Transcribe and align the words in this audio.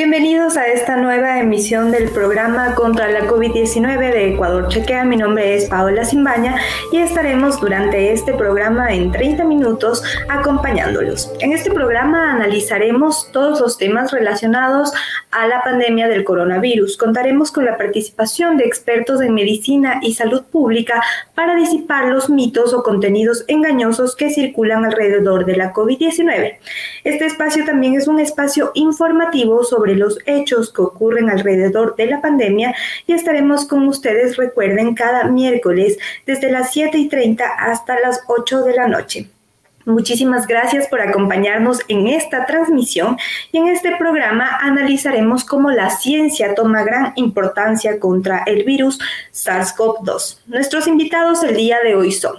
Bienvenidos 0.00 0.56
a 0.56 0.66
esta 0.66 0.96
nueva 0.96 1.40
emisión 1.40 1.90
del 1.92 2.08
programa 2.08 2.74
contra 2.74 3.10
la 3.10 3.28
COVID-19 3.28 3.98
de 3.98 4.32
Ecuador 4.32 4.66
Chequea. 4.68 5.04
Mi 5.04 5.18
nombre 5.18 5.54
es 5.54 5.68
Paola 5.68 6.06
Simbaña 6.06 6.56
y 6.90 6.96
estaremos 6.96 7.60
durante 7.60 8.10
este 8.10 8.32
programa 8.32 8.94
en 8.94 9.12
30 9.12 9.44
minutos 9.44 10.02
acompañándolos. 10.30 11.30
En 11.40 11.52
este 11.52 11.70
programa 11.70 12.32
analizaremos 12.32 13.30
todos 13.30 13.60
los 13.60 13.76
temas 13.76 14.10
relacionados 14.10 14.90
a 15.32 15.46
la 15.46 15.60
pandemia 15.60 16.08
del 16.08 16.24
coronavirus. 16.24 16.96
Contaremos 16.96 17.52
con 17.52 17.66
la 17.66 17.76
participación 17.76 18.56
de 18.56 18.64
expertos 18.64 19.20
en 19.20 19.34
medicina 19.34 20.00
y 20.00 20.14
salud 20.14 20.44
pública 20.44 21.02
para 21.34 21.56
disipar 21.56 22.06
los 22.06 22.30
mitos 22.30 22.72
o 22.72 22.82
contenidos 22.82 23.44
engañosos 23.48 24.16
que 24.16 24.30
circulan 24.30 24.86
alrededor 24.86 25.44
de 25.44 25.56
la 25.56 25.74
COVID-19. 25.74 26.56
Este 27.04 27.26
espacio 27.26 27.66
también 27.66 27.96
es 27.96 28.08
un 28.08 28.18
espacio 28.18 28.70
informativo 28.72 29.62
sobre 29.62 29.89
sobre 29.90 29.96
los 29.96 30.18
hechos 30.26 30.72
que 30.72 30.82
ocurren 30.82 31.30
alrededor 31.30 31.96
de 31.96 32.06
la 32.06 32.20
pandemia 32.20 32.74
y 33.06 33.12
estaremos 33.12 33.66
con 33.66 33.88
ustedes, 33.88 34.36
recuerden, 34.36 34.94
cada 34.94 35.24
miércoles 35.24 35.98
desde 36.26 36.50
las 36.50 36.72
7 36.72 36.96
y 36.96 37.08
30 37.08 37.44
hasta 37.44 37.98
las 38.00 38.20
8 38.28 38.62
de 38.62 38.74
la 38.74 38.86
noche. 38.86 39.28
Muchísimas 39.86 40.46
gracias 40.46 40.86
por 40.88 41.00
acompañarnos 41.00 41.80
en 41.88 42.06
esta 42.06 42.44
transmisión 42.46 43.16
y 43.50 43.58
en 43.58 43.68
este 43.68 43.96
programa 43.96 44.58
analizaremos 44.60 45.44
cómo 45.44 45.70
la 45.70 45.90
ciencia 45.90 46.54
toma 46.54 46.84
gran 46.84 47.12
importancia 47.16 47.98
contra 47.98 48.44
el 48.46 48.64
virus 48.64 48.98
SARS-CoV-2. 49.32 50.42
Nuestros 50.46 50.86
invitados 50.86 51.42
el 51.42 51.56
día 51.56 51.78
de 51.82 51.94
hoy 51.96 52.12
son 52.12 52.36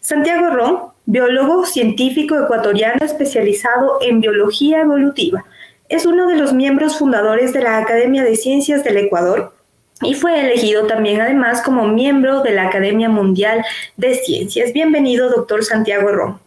Santiago 0.00 0.48
Ron, 0.48 0.78
biólogo 1.04 1.66
científico 1.66 2.38
ecuatoriano 2.40 3.04
especializado 3.04 3.98
en 4.00 4.20
biología 4.20 4.80
evolutiva. 4.80 5.44
Es 5.88 6.04
uno 6.04 6.26
de 6.26 6.36
los 6.36 6.52
miembros 6.52 6.98
fundadores 6.98 7.54
de 7.54 7.62
la 7.62 7.78
Academia 7.78 8.22
de 8.22 8.36
Ciencias 8.36 8.84
del 8.84 8.98
Ecuador 8.98 9.54
y 10.02 10.12
fue 10.12 10.38
elegido 10.38 10.86
también 10.86 11.22
además 11.22 11.62
como 11.62 11.88
miembro 11.88 12.42
de 12.42 12.50
la 12.50 12.66
Academia 12.68 13.08
Mundial 13.08 13.64
de 13.96 14.14
Ciencias. 14.16 14.74
Bienvenido, 14.74 15.30
doctor 15.30 15.64
Santiago 15.64 16.10
Ron. 16.10 16.38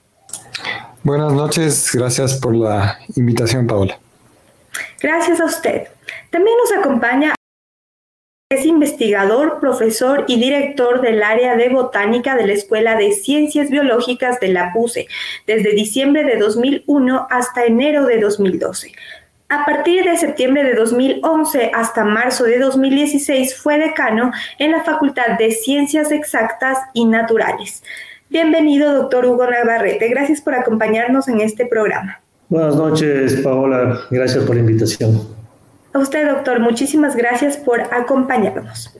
Buenas 1.02 1.34
noches, 1.34 1.90
gracias 1.92 2.36
por 2.36 2.56
la 2.56 3.00
invitación, 3.16 3.66
Paola. 3.66 3.98
Gracias 5.02 5.40
a 5.40 5.46
usted. 5.46 5.88
También 6.30 6.56
nos 6.58 6.80
acompaña 6.80 7.34
es 8.52 8.66
investigador, 8.66 9.62
profesor 9.62 10.26
y 10.28 10.38
director 10.38 11.00
del 11.00 11.24
área 11.24 11.56
de 11.56 11.70
botánica 11.70 12.36
de 12.36 12.46
la 12.46 12.54
Escuela 12.54 12.96
de 12.96 13.14
Ciencias 13.14 13.70
Biológicas 13.70 14.42
de 14.42 14.50
la 14.50 14.74
PUSE 14.74 15.08
desde 15.48 15.72
diciembre 15.72 16.26
de 16.26 16.36
2001 16.36 17.28
hasta 17.30 17.66
enero 17.66 18.06
de 18.06 18.20
2012. 18.20 18.92
A 19.52 19.66
partir 19.66 20.06
de 20.06 20.16
septiembre 20.16 20.64
de 20.64 20.76
2011 20.76 21.72
hasta 21.74 22.06
marzo 22.06 22.46
de 22.46 22.58
2016 22.58 23.58
fue 23.58 23.78
decano 23.78 24.32
en 24.58 24.72
la 24.72 24.82
Facultad 24.82 25.38
de 25.38 25.52
Ciencias 25.52 26.10
Exactas 26.14 26.78
y 26.94 27.04
Naturales. 27.04 27.84
Bienvenido, 28.30 28.94
doctor 28.94 29.26
Hugo 29.26 29.46
Navarrete. 29.46 30.08
Gracias 30.08 30.40
por 30.40 30.56
acompañarnos 30.56 31.28
en 31.28 31.42
este 31.42 31.66
programa. 31.66 32.22
Buenas 32.48 32.78
noches, 32.78 33.42
Paola. 33.44 34.00
Gracias 34.10 34.42
por 34.46 34.56
la 34.56 34.62
invitación. 34.62 35.22
A 35.92 36.00
usted, 36.00 36.30
doctor, 36.30 36.62
muchísimas 36.62 37.18
gracias 37.18 37.58
por 37.58 37.82
acompañarnos. 37.82 38.98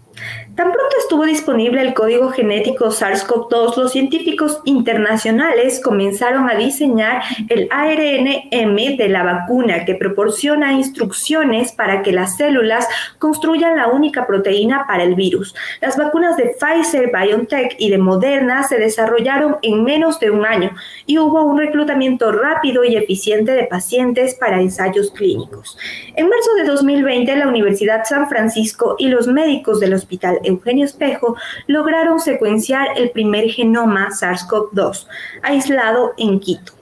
Tan 0.62 0.72
pronto 0.72 0.96
estuvo 1.00 1.26
disponible 1.26 1.82
el 1.82 1.96
código 1.96 2.30
genético 2.30 2.92
SARS-CoV-2, 2.92 3.78
los 3.78 3.92
científicos 3.92 4.62
internacionales 4.66 5.82
comenzaron 5.84 6.48
a 6.48 6.54
diseñar 6.54 7.24
el 7.50 7.68
ARNM 7.72 8.96
de 8.96 9.10
la 9.10 9.24
vacuna 9.24 9.86
que 9.86 9.96
proporciona 9.96 10.74
instrucciones 10.74 11.72
para 11.72 12.04
que 12.04 12.12
las 12.12 12.38
células 12.38 12.88
construyan 13.18 13.76
la 13.76 13.88
única 13.88 14.28
proteína 14.28 14.86
para 14.86 15.02
el 15.02 15.16
virus. 15.16 15.56
Las 15.82 15.98
vacunas 15.98 16.38
de 16.38 16.56
Pfizer, 16.60 17.12
BioNTech 17.12 17.78
y 17.80 17.90
de 17.90 17.98
Moderna 17.98 18.62
se 18.62 18.78
desarrollaron 18.78 19.58
en 19.64 19.84
menos 19.84 20.20
de 20.20 20.30
un 20.30 20.46
año 20.46 20.76
y 21.08 21.18
hubo 21.18 21.42
un 21.44 21.58
reclutamiento 21.58 22.32
rápido 22.32 22.84
y 22.84 22.98
eficiente 22.98 23.54
de 23.54 23.64
pacientes 23.64 24.36
para 24.36 24.62
ensayos 24.62 25.10
clínicos. 25.10 25.76
En 26.16 26.30
marzo 26.30 26.54
de 26.54 26.66
2020, 26.66 27.36
la 27.36 27.48
Universidad 27.48 28.04
San 28.06 28.30
Francisco 28.30 28.96
y 29.00 29.08
los 29.08 29.26
médicos 29.26 29.80
del 29.80 29.96
Hospital 29.96 30.40
Eugenio 30.52 30.86
Espejo 30.86 31.36
lograron 31.68 32.20
secuenciar 32.20 32.90
el 32.96 33.12
primer 33.12 33.50
genoma 33.50 34.10
SARS-CoV-2 34.10 35.08
aislado 35.44 36.14
en 36.18 36.40
Quito. 36.40 36.74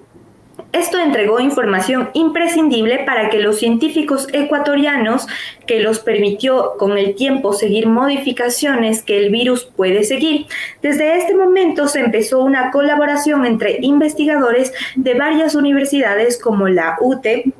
Esto 0.71 0.99
entregó 0.99 1.39
información 1.39 2.11
imprescindible 2.13 2.99
para 2.99 3.29
que 3.29 3.39
los 3.39 3.57
científicos 3.57 4.27
ecuatorianos, 4.33 5.25
que 5.65 5.79
los 5.79 5.99
permitió 5.99 6.73
con 6.77 6.97
el 6.97 7.15
tiempo 7.15 7.53
seguir 7.53 7.87
modificaciones 7.87 9.01
que 9.01 9.17
el 9.17 9.31
virus 9.31 9.65
puede 9.65 10.03
seguir. 10.03 10.45
Desde 10.83 11.17
este 11.17 11.33
momento 11.33 11.87
se 11.87 12.01
empezó 12.01 12.43
una 12.43 12.69
colaboración 12.69 13.47
entre 13.47 13.79
investigadores 13.81 14.71
de 14.95 15.15
varias 15.15 15.55
universidades 15.55 16.39
como 16.39 16.67
la 16.67 16.97
UTE, 17.01 17.51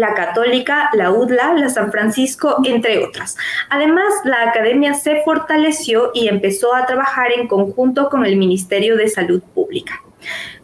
la 0.00 0.14
Católica, 0.14 0.90
la 0.92 1.10
UDLA, 1.10 1.54
la 1.54 1.68
San 1.68 1.90
Francisco, 1.90 2.56
entre 2.64 3.04
otras. 3.04 3.36
Además, 3.70 4.12
la 4.24 4.48
academia 4.48 4.94
se 4.94 5.22
fortaleció 5.22 6.10
y 6.14 6.28
empezó 6.28 6.74
a 6.74 6.86
trabajar 6.86 7.32
en 7.32 7.48
conjunto 7.48 8.08
con 8.08 8.24
el 8.24 8.36
Ministerio 8.36 8.96
de 8.96 9.08
Salud 9.08 9.42
Pública. 9.54 10.02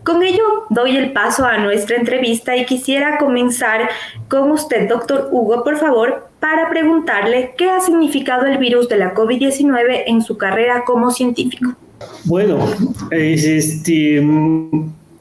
Con 0.05 0.23
ello, 0.23 0.43
doy 0.71 0.97
el 0.97 1.13
paso 1.13 1.45
a 1.45 1.59
nuestra 1.59 1.97
entrevista 1.97 2.57
y 2.57 2.67
quisiera 2.67 3.19
comenzar 3.19 3.89
con 4.29 4.51
usted, 4.51 4.89
doctor 4.89 5.29
Hugo, 5.31 5.63
por 5.63 5.77
favor, 5.77 6.29
para 6.41 6.69
preguntarle 6.69 7.55
qué 7.57 7.71
ha 7.71 7.81
significado 7.81 8.47
el 8.47 8.59
virus 8.59 8.89
de 8.89 8.97
la 8.97 9.15
COVID-19 9.15 10.03
en 10.07 10.23
su 10.23 10.37
carrera 10.37 10.85
como 10.85 11.13
científico. 11.13 11.77
Bueno, 12.25 12.59
este, 13.13 14.21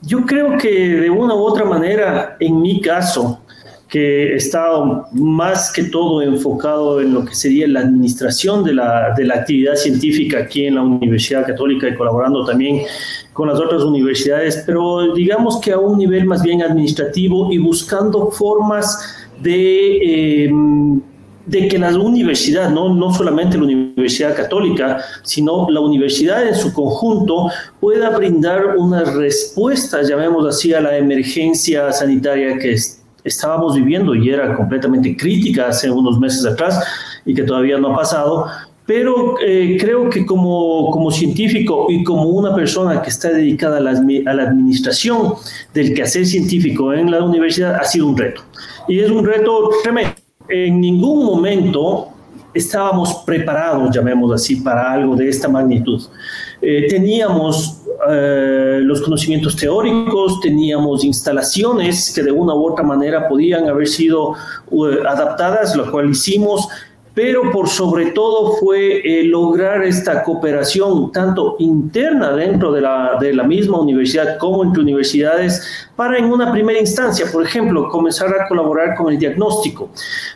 yo 0.01 0.25
creo 0.25 0.57
que 0.57 0.69
de 0.69 1.09
una 1.11 1.35
u 1.35 1.43
otra 1.43 1.63
manera, 1.63 2.38
en 2.39 2.59
mi 2.59 2.81
caso, 2.81 3.41
que 3.91 4.34
está 4.35 4.68
más 5.12 5.69
que 5.74 5.84
todo 5.84 6.22
enfocado 6.22 7.02
en 7.02 7.13
lo 7.13 7.25
que 7.25 7.35
sería 7.35 7.68
la 7.68 7.81
administración 7.81 8.63
de 8.63 8.74
la, 8.74 9.13
de 9.18 9.25
la 9.25 9.35
actividad 9.35 9.75
científica 9.75 10.40
aquí 10.40 10.66
en 10.66 10.75
la 10.75 10.81
Universidad 10.81 11.46
Católica 11.46 11.90
y 11.90 11.96
colaborando 11.96 12.46
también 12.46 12.84
con 13.34 13.50
las 13.50 13.59
otras 13.59 13.84
universidades, 13.84 14.63
pero 14.66 15.13
digamos 15.13 15.59
que 15.59 15.74
a 15.74 15.78
un 15.78 15.97
nivel 15.97 16.24
más 16.24 16.41
bien 16.41 16.62
administrativo 16.63 17.52
y 17.52 17.57
buscando 17.57 18.31
formas 18.31 19.28
de... 19.41 20.46
Em, 20.46 21.02
de 21.44 21.68
que 21.68 21.79
la 21.79 21.90
universidad, 21.97 22.69
¿no? 22.69 22.94
no 22.94 23.12
solamente 23.12 23.58
la 23.58 23.63
Universidad 23.63 24.35
Católica, 24.35 25.03
sino 25.23 25.68
la 25.72 25.79
universidad 25.79 26.47
en 26.47 26.56
su 26.56 26.72
conjunto 26.72 27.50
pueda 27.79 28.16
brindar 28.16 28.78
una 28.78 29.03
respuesta, 29.03 30.03
llamémoslo 30.03 30.50
así, 30.50 30.72
a 30.73 30.79
la 30.79 30.96
emergencia 30.96 31.91
sanitaria 31.91 32.59
que, 32.59 32.73
es, 32.73 33.00
estábamos 33.24 33.76
viviendo 33.76 34.16
y 34.16 34.30
era 34.30 34.56
completamente 34.56 35.16
crítica 35.16 35.68
hace 35.68 35.90
unos 35.90 36.20
meses 36.20 36.46
atrás 36.46 36.84
y 37.26 37.34
que 37.34 37.44
todavía 37.44 37.78
no 37.78 37.94
ha 37.94 37.98
pasado, 37.98 38.48
pero 38.86 39.36
eh, 39.40 39.78
creo 39.80 40.09
que 40.09 40.26
como, 40.26 40.90
como 40.92 41.12
científico 41.12 41.88
y 41.90 42.04
como 42.04 42.24
una 42.24 42.54
persona 42.56 43.02
que 43.02 43.09
está 43.09 43.30
dedicada 43.30 43.78
a 43.78 43.80
la, 43.80 43.92
a 43.92 44.34
la 44.34 44.44
administración 44.44 45.34
del 45.74 45.94
quehacer 45.94 46.26
científico 46.26 46.94
en 46.94 47.12
la 47.12 47.24
universidad 47.24 47.76
ha 47.76 47.84
sido 47.84 48.08
un 48.08 48.18
reto. 48.18 48.42
Y 48.88 49.00
es 49.00 49.09
un 49.09 49.26
reto 49.26 49.70
tremendo. 49.84 50.14
En 50.50 50.82
ningún 50.82 51.26
momento 51.26 52.09
estábamos 52.53 53.24
preparados, 53.26 53.96
llamémoslo 53.96 54.35
así, 54.35 54.58
para 54.58 54.91
algo 54.91 55.16
de 55.16 55.29
esta 55.29 55.47
magnitud. 55.47 56.02
Eh, 56.62 56.88
teníamos 56.90 57.80
eh, 58.09 58.80
los 58.82 59.02
conocimientos 59.02 59.56
teóricos, 59.56 60.40
teníamos 60.40 61.03
instalaciones 61.03 62.12
que 62.14 62.24
de 62.24 62.32
una 62.32 62.53
u 62.53 62.72
otra 62.72 62.84
manera 62.84 63.28
podían 63.28 63.68
haber 63.70 63.88
sido 63.88 64.34
eh, 64.72 65.00
adaptadas, 65.08 65.76
lo 65.76 65.92
cual 65.92 66.09
hicimos, 66.09 66.68
pero 67.13 67.52
por 67.52 67.67
sobre 67.67 68.11
todo 68.11 68.53
fue 68.53 69.02
eh, 69.03 69.23
lograr 69.25 69.84
esta 69.84 70.23
cooperación 70.23 71.11
tanto 71.11 71.58
interna 71.59 72.34
dentro 72.34 72.72
de 72.72 72.81
la, 72.81 73.17
de 73.19 73.34
la 73.34 73.43
misma 73.43 73.79
universidad 73.79 74.37
como 74.37 74.63
entre 74.63 74.81
universidades 74.81 75.90
para 75.96 76.17
en 76.17 76.25
una 76.25 76.52
primera 76.52 76.79
instancia, 76.79 77.25
por 77.31 77.43
ejemplo, 77.43 77.90
comenzar 77.90 78.29
a 78.29 78.47
colaborar 78.47 78.96
con 78.96 79.11
el 79.11 79.19
diagnóstico. 79.19 79.90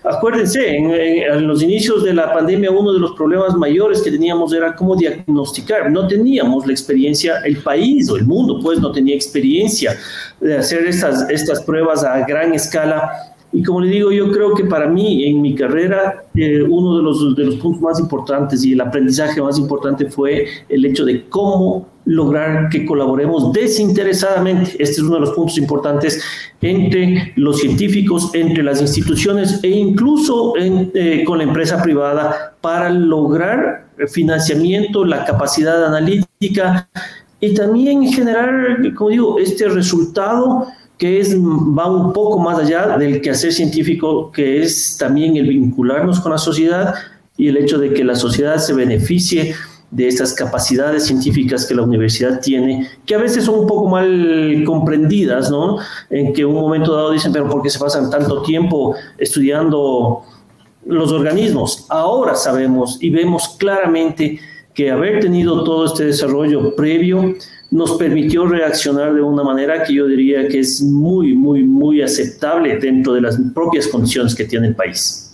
Acuérdense, 0.04 0.76
en, 0.76 0.92
en, 0.92 1.48
los 1.48 1.64
inicios 1.64 2.04
de 2.04 2.14
la 2.14 2.32
pandemia 2.34 2.70
uno 2.72 2.92
de 2.92 3.00
los 3.00 3.14
problemas 3.14 3.56
mayores 3.56 4.02
que 4.02 4.12
teníamos 4.12 4.54
era 4.54 4.76
cómo 4.76 4.96
diagnosticar. 4.96 5.90
No 5.90 6.08
teníamos 6.08 6.68
la 6.68 6.74
experiencia, 6.74 7.40
el 7.46 7.58
país 7.58 8.10
o 8.10 8.18
el 8.18 8.26
mundo 8.26 8.60
pues 8.62 8.80
no 8.80 8.92
tenía 8.92 9.16
experiencia 9.16 9.98
de 10.42 10.58
hacer 10.58 10.86
estas, 10.86 11.30
estas 11.30 11.64
pruebas 11.64 12.04
a 12.04 12.20
gran 12.26 12.54
escala 12.54 13.35
Y 13.56 13.64
como 13.64 13.80
le 13.80 13.88
digo, 13.88 14.12
yo 14.12 14.32
creo 14.32 14.54
que 14.54 14.66
para 14.66 14.86
mí, 14.86 15.24
en 15.24 15.42
mi 15.42 15.56
carrera, 15.56 16.26
eh, 16.36 16.62
uno 16.62 16.98
de 16.98 17.04
los, 17.04 17.36
de 17.38 17.46
los 17.46 17.56
puntos 17.56 17.82
más 17.82 18.00
importantes 18.02 18.66
y 18.66 18.74
el 18.74 18.82
aprendizaje 18.82 19.42
más 19.42 19.58
importante 19.58 20.10
fue 20.10 20.46
el 20.68 20.84
hecho 20.84 21.06
de 21.06 21.24
cómo 21.30 21.88
lograr 22.04 22.68
que 22.68 22.86
colaboremos 22.86 23.54
desinteresadamente. 23.54 24.72
Este 24.72 24.96
es 24.96 25.00
uno 25.00 25.14
de 25.14 25.22
los 25.22 25.32
puntos 25.32 25.58
importantes 25.58 26.22
entre 26.60 27.32
los 27.38 27.62
científicos, 27.62 28.30
entre 28.34 28.62
las 28.62 28.82
instituciones 28.82 29.64
e 29.64 29.70
incluso 29.70 30.54
eh, 30.58 31.24
con 31.26 31.38
la 31.38 31.46
empresa 31.46 31.82
privada 31.82 32.58
para 32.60 32.90
lograr 32.90 33.88
financiamiento, 34.10 35.06
la 35.06 35.24
capacidad 35.24 35.86
analítica 35.86 36.90
y 37.40 37.54
también 37.54 38.04
generar, 38.12 38.80
como 38.96 39.12
digo, 39.12 39.40
este 39.40 39.70
resultado 39.70 40.68
que 40.98 41.20
es, 41.20 41.36
va 41.36 41.92
un 41.92 42.14
poco 42.14 42.40
más 42.40 42.60
allá 42.60 42.98
del 42.98 43.22
quehacer 43.22 43.52
científico, 43.52 44.32
que 44.32 44.62
es 44.62 44.98
también 44.98 45.36
el 45.36 45.48
vincularnos 45.48 46.20
con 46.20 46.32
la 46.32 46.38
sociedad 46.38 46.96
y 47.38 47.50
el 47.50 47.58
hecho 47.58 47.78
de 47.78 47.94
que 47.94 48.04
la 48.04 48.16
sociedad 48.16 48.58
se 48.58 48.74
beneficie 48.74 49.56
de 49.92 50.08
estas 50.08 50.34
capacidades 50.34 51.06
científicas 51.06 51.66
que 51.66 51.76
la 51.76 51.84
universidad 51.84 52.42
tiene, 52.42 52.90
que 53.06 53.16
a 53.16 53.18
veces 53.18 53.46
son 53.46 53.60
un 53.60 53.68
poco 53.68 53.88
mal 53.88 54.64
comprendidas, 54.66 55.52
¿no? 55.52 55.78
En 56.10 56.34
que 56.34 56.44
un 56.44 56.56
momento 56.56 56.94
dado 56.94 57.12
dicen, 57.12 57.32
pero 57.32 57.48
¿por 57.48 57.62
qué 57.62 57.70
se 57.70 57.80
pasan 57.80 58.10
tanto 58.10 58.42
tiempo 58.42 58.96
estudiando 59.18 60.24
los 60.86 61.12
organismos? 61.12 61.86
Ahora 61.90 62.36
sabemos 62.36 62.98
y 63.02 63.10
vemos 63.10 63.56
claramente 63.58 64.40
que 64.74 64.92
haber 64.92 65.22
tenido 65.22 65.64
todo 65.64 65.86
este 65.86 66.06
desarrollo 66.06 66.76
previo 66.76 67.36
nos 67.72 67.98
permitió 67.98 68.46
reaccionar 68.46 69.14
de 69.14 69.22
una 69.22 69.44
manera 69.44 69.84
que 69.84 69.94
yo 69.94 70.08
diría 70.08 70.48
que 70.48 70.60
es 70.60 70.82
muy, 70.82 71.34
muy, 71.34 71.64
muy 71.64 72.02
aceptable 72.02 72.78
dentro 72.78 73.14
de 73.14 73.22
las 73.22 73.38
propias 73.54 73.88
condiciones 73.88 74.36
que 74.36 74.46
tiene 74.46 74.68
el 74.68 74.76
país. 74.76 75.26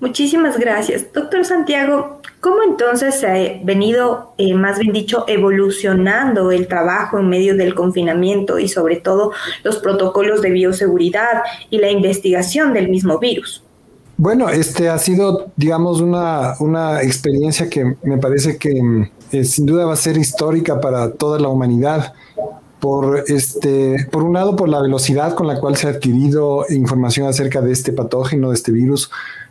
Muchísimas 0.00 0.58
gracias. 0.58 1.12
Doctor 1.12 1.44
Santiago, 1.44 2.22
¿cómo 2.40 2.62
entonces 2.62 3.16
se 3.16 3.26
ha 3.26 3.64
venido, 3.64 4.32
eh, 4.38 4.54
más 4.54 4.78
bien 4.78 4.92
dicho, 4.92 5.24
evolucionando 5.28 6.52
el 6.52 6.68
trabajo 6.68 7.18
en 7.18 7.28
medio 7.28 7.54
del 7.54 7.74
confinamiento 7.74 8.58
y 8.58 8.68
sobre 8.68 8.96
todo 8.96 9.32
los 9.62 9.76
protocolos 9.78 10.40
de 10.40 10.50
bioseguridad 10.50 11.42
y 11.68 11.78
la 11.78 11.90
investigación 11.90 12.72
del 12.72 12.88
mismo 12.88 13.18
virus? 13.18 13.62
Bueno, 14.16 14.48
este 14.48 14.88
ha 14.88 14.98
sido, 14.98 15.50
digamos, 15.56 16.00
una, 16.00 16.54
una 16.60 17.02
experiencia 17.02 17.68
que 17.68 17.96
me 18.02 18.16
parece 18.16 18.56
que 18.56 18.82
mm, 18.82 19.10
eh, 19.32 19.44
sin 19.44 19.66
duda 19.66 19.86
va 19.86 19.94
a 19.94 19.96
ser 19.96 20.16
histórica 20.16 20.80
para 20.80 21.12
toda 21.12 21.38
la 21.38 21.48
humanidad. 21.48 22.14
Por, 22.80 23.24
este, 23.26 24.06
por 24.10 24.22
un 24.22 24.32
lado, 24.32 24.56
por 24.56 24.66
la 24.66 24.80
velocidad 24.80 25.34
con 25.34 25.46
la 25.46 25.60
cual 25.60 25.76
se 25.76 25.86
ha 25.86 25.90
adquirido 25.90 26.64
información 26.70 27.28
acerca 27.28 27.60
de 27.60 27.72
este 27.72 27.92
patógeno, 27.92 28.48
de 28.48 28.54
este 28.54 28.72
virus, 28.72 29.10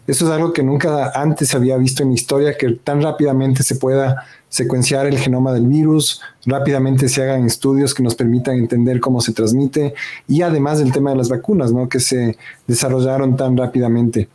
eso 0.09 0.25
es 0.25 0.31
algo 0.31 0.53
que 0.53 0.63
nunca 0.63 1.11
antes 1.13 1.53
había 1.53 1.77
visto 1.77 2.01
en 2.01 2.09
la 2.09 2.15
historia, 2.15 2.57
que 2.57 2.71
tan 2.71 2.99
rápidamente 2.99 3.61
se 3.61 3.75
pueda 3.75 4.25
secuenciar 4.49 5.05
el 5.05 5.19
genoma 5.19 5.53
del 5.53 5.67
virus, 5.67 6.21
rápidamente 6.47 7.07
se 7.09 7.21
hagan 7.21 7.45
estudios 7.45 7.93
que 7.93 8.01
nos 8.01 8.15
permitan 8.15 8.57
entender 8.57 8.99
cómo 8.99 9.21
se 9.21 9.33
transmite 9.33 9.93
y 10.27 10.41
además 10.41 10.79
el 10.79 10.91
tema 10.91 11.11
de 11.11 11.17
las 11.17 11.29
vacunas, 11.29 11.71
¿no? 11.71 11.87
que 11.87 11.99
se 11.99 12.35
desarrollaron 12.65 13.37
tan 13.37 13.55
rápidamente. 13.55 14.29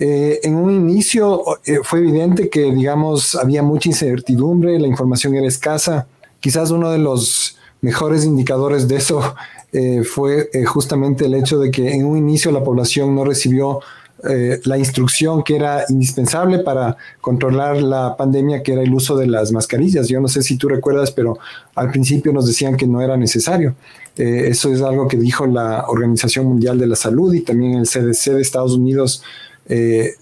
Eh, 0.00 0.38
en 0.44 0.54
un 0.54 0.70
inicio 0.70 1.42
eh, 1.64 1.80
fue 1.82 1.98
evidente 1.98 2.48
que, 2.48 2.72
digamos, 2.72 3.34
había 3.34 3.64
mucha 3.64 3.88
incertidumbre, 3.88 4.78
la 4.78 4.86
información 4.86 5.34
era 5.34 5.46
escasa. 5.46 6.06
Quizás 6.38 6.70
uno 6.70 6.92
de 6.92 6.98
los 6.98 7.56
mejores 7.80 8.24
indicadores 8.24 8.86
de 8.86 8.96
eso 8.96 9.34
eh, 9.72 10.04
fue 10.04 10.50
justamente 10.66 11.26
el 11.26 11.34
hecho 11.34 11.58
de 11.58 11.72
que 11.72 11.92
en 11.92 12.06
un 12.06 12.16
inicio 12.16 12.52
la 12.52 12.62
población 12.62 13.14
no 13.14 13.24
recibió 13.24 13.80
la 14.20 14.76
instrucción 14.76 15.44
que 15.44 15.54
era 15.54 15.84
indispensable 15.88 16.58
para 16.58 16.96
controlar 17.20 17.80
la 17.80 18.16
pandemia, 18.16 18.64
que 18.64 18.72
era 18.72 18.82
el 18.82 18.92
uso 18.92 19.16
de 19.16 19.28
las 19.28 19.52
mascarillas. 19.52 20.08
Yo 20.08 20.20
no 20.20 20.26
sé 20.26 20.42
si 20.42 20.56
tú 20.56 20.68
recuerdas, 20.68 21.12
pero 21.12 21.38
al 21.76 21.92
principio 21.92 22.32
nos 22.32 22.44
decían 22.44 22.76
que 22.76 22.88
no 22.88 23.00
era 23.00 23.16
necesario. 23.16 23.76
Eso 24.16 24.72
es 24.72 24.82
algo 24.82 25.06
que 25.06 25.16
dijo 25.16 25.46
la 25.46 25.84
Organización 25.86 26.46
Mundial 26.46 26.80
de 26.80 26.88
la 26.88 26.96
Salud 26.96 27.32
y 27.32 27.42
también 27.42 27.74
el 27.74 27.86
CDC 27.86 28.32
de 28.32 28.42
Estados 28.42 28.72
Unidos. 28.72 29.22
Eh, 29.68 30.14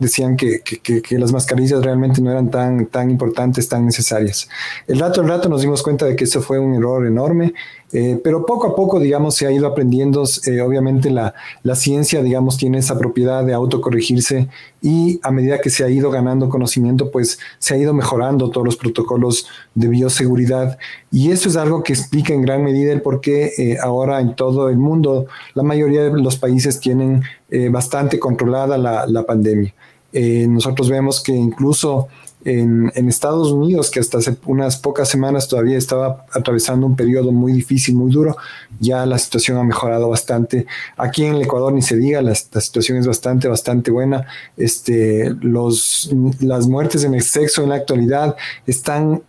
decían 0.00 0.36
que, 0.36 0.60
que, 0.62 1.18
las 1.18 1.30
mascarillas 1.30 1.84
realmente 1.84 2.22
no 2.22 2.30
eran 2.30 2.50
tan, 2.50 2.86
tan 2.86 3.10
importantes, 3.10 3.68
tan 3.68 3.84
necesarias. 3.84 4.48
El 4.86 4.98
rato 4.98 5.20
al 5.20 5.28
rato 5.28 5.48
nos 5.50 5.60
dimos 5.60 5.82
cuenta 5.82 6.06
de 6.06 6.16
que 6.16 6.24
eso 6.24 6.40
fue 6.40 6.58
un 6.58 6.74
error 6.74 7.06
enorme, 7.06 7.52
eh, 7.92 8.18
pero 8.22 8.46
poco 8.46 8.68
a 8.68 8.74
poco, 8.74 8.98
digamos, 8.98 9.34
se 9.34 9.46
ha 9.46 9.52
ido 9.52 9.66
aprendiendo. 9.66 10.24
Eh, 10.46 10.60
obviamente 10.62 11.10
la, 11.10 11.34
la, 11.62 11.74
ciencia, 11.74 12.22
digamos, 12.22 12.56
tiene 12.56 12.78
esa 12.78 12.96
propiedad 12.98 13.44
de 13.44 13.52
autocorregirse 13.52 14.48
y 14.80 15.20
a 15.22 15.30
medida 15.30 15.60
que 15.60 15.68
se 15.68 15.84
ha 15.84 15.90
ido 15.90 16.10
ganando 16.10 16.48
conocimiento, 16.48 17.10
pues 17.10 17.38
se 17.58 17.74
ha 17.74 17.76
ido 17.76 17.92
mejorando 17.92 18.50
todos 18.50 18.64
los 18.64 18.76
protocolos 18.76 19.48
de 19.74 19.88
bioseguridad. 19.88 20.78
Y 21.10 21.30
eso 21.30 21.50
es 21.50 21.56
algo 21.56 21.82
que 21.82 21.92
explica 21.92 22.32
en 22.32 22.40
gran 22.40 22.64
medida 22.64 22.92
el 22.92 23.02
por 23.02 23.20
qué 23.20 23.76
ahora 23.82 24.20
en 24.20 24.34
todo 24.34 24.70
el 24.70 24.78
mundo 24.78 25.26
la 25.54 25.62
mayoría 25.62 26.04
de 26.04 26.10
los 26.10 26.36
países 26.36 26.80
tienen 26.80 27.22
bastante 27.70 28.18
controlada 28.18 28.78
la, 28.78 29.06
la 29.06 29.22
pandemia. 29.24 29.74
Eh, 30.12 30.46
nosotros 30.48 30.88
vemos 30.88 31.22
que 31.22 31.32
incluso 31.32 32.08
en, 32.44 32.90
Estados 33.08 33.52
Unidos, 33.52 33.90
que 33.90 34.00
hasta 34.00 34.18
hace 34.18 34.36
unas 34.46 34.76
pocas 34.76 35.08
semanas 35.08 35.46
todavía 35.46 35.76
estaba 35.76 36.24
atravesando 36.32 36.86
un 36.86 36.96
periodo 36.96 37.32
muy 37.32 37.52
difícil, 37.52 37.94
muy 37.94 38.10
duro, 38.10 38.36
ya 38.78 39.04
la 39.04 39.18
situación 39.18 39.58
ha 39.58 39.64
mejorado 39.64 40.08
bastante. 40.08 40.66
Aquí 40.96 41.24
en 41.24 41.34
el 41.34 41.42
Ecuador 41.42 41.72
ni 41.72 41.82
se 41.82 41.96
diga, 41.96 42.22
la, 42.22 42.30
la 42.30 42.60
situación 42.60 42.98
es 42.98 43.06
bastante, 43.06 43.46
bastante 43.46 43.90
buena. 43.90 44.26
Este, 44.56 45.30
los, 45.40 46.10
las 46.40 46.66
muertes 46.66 47.04
en 47.04 47.14
el 47.14 47.22
sexo 47.22 47.62
en 47.62 47.70
la 47.70 47.76
actualidad 47.76 48.36
están 48.66 49.22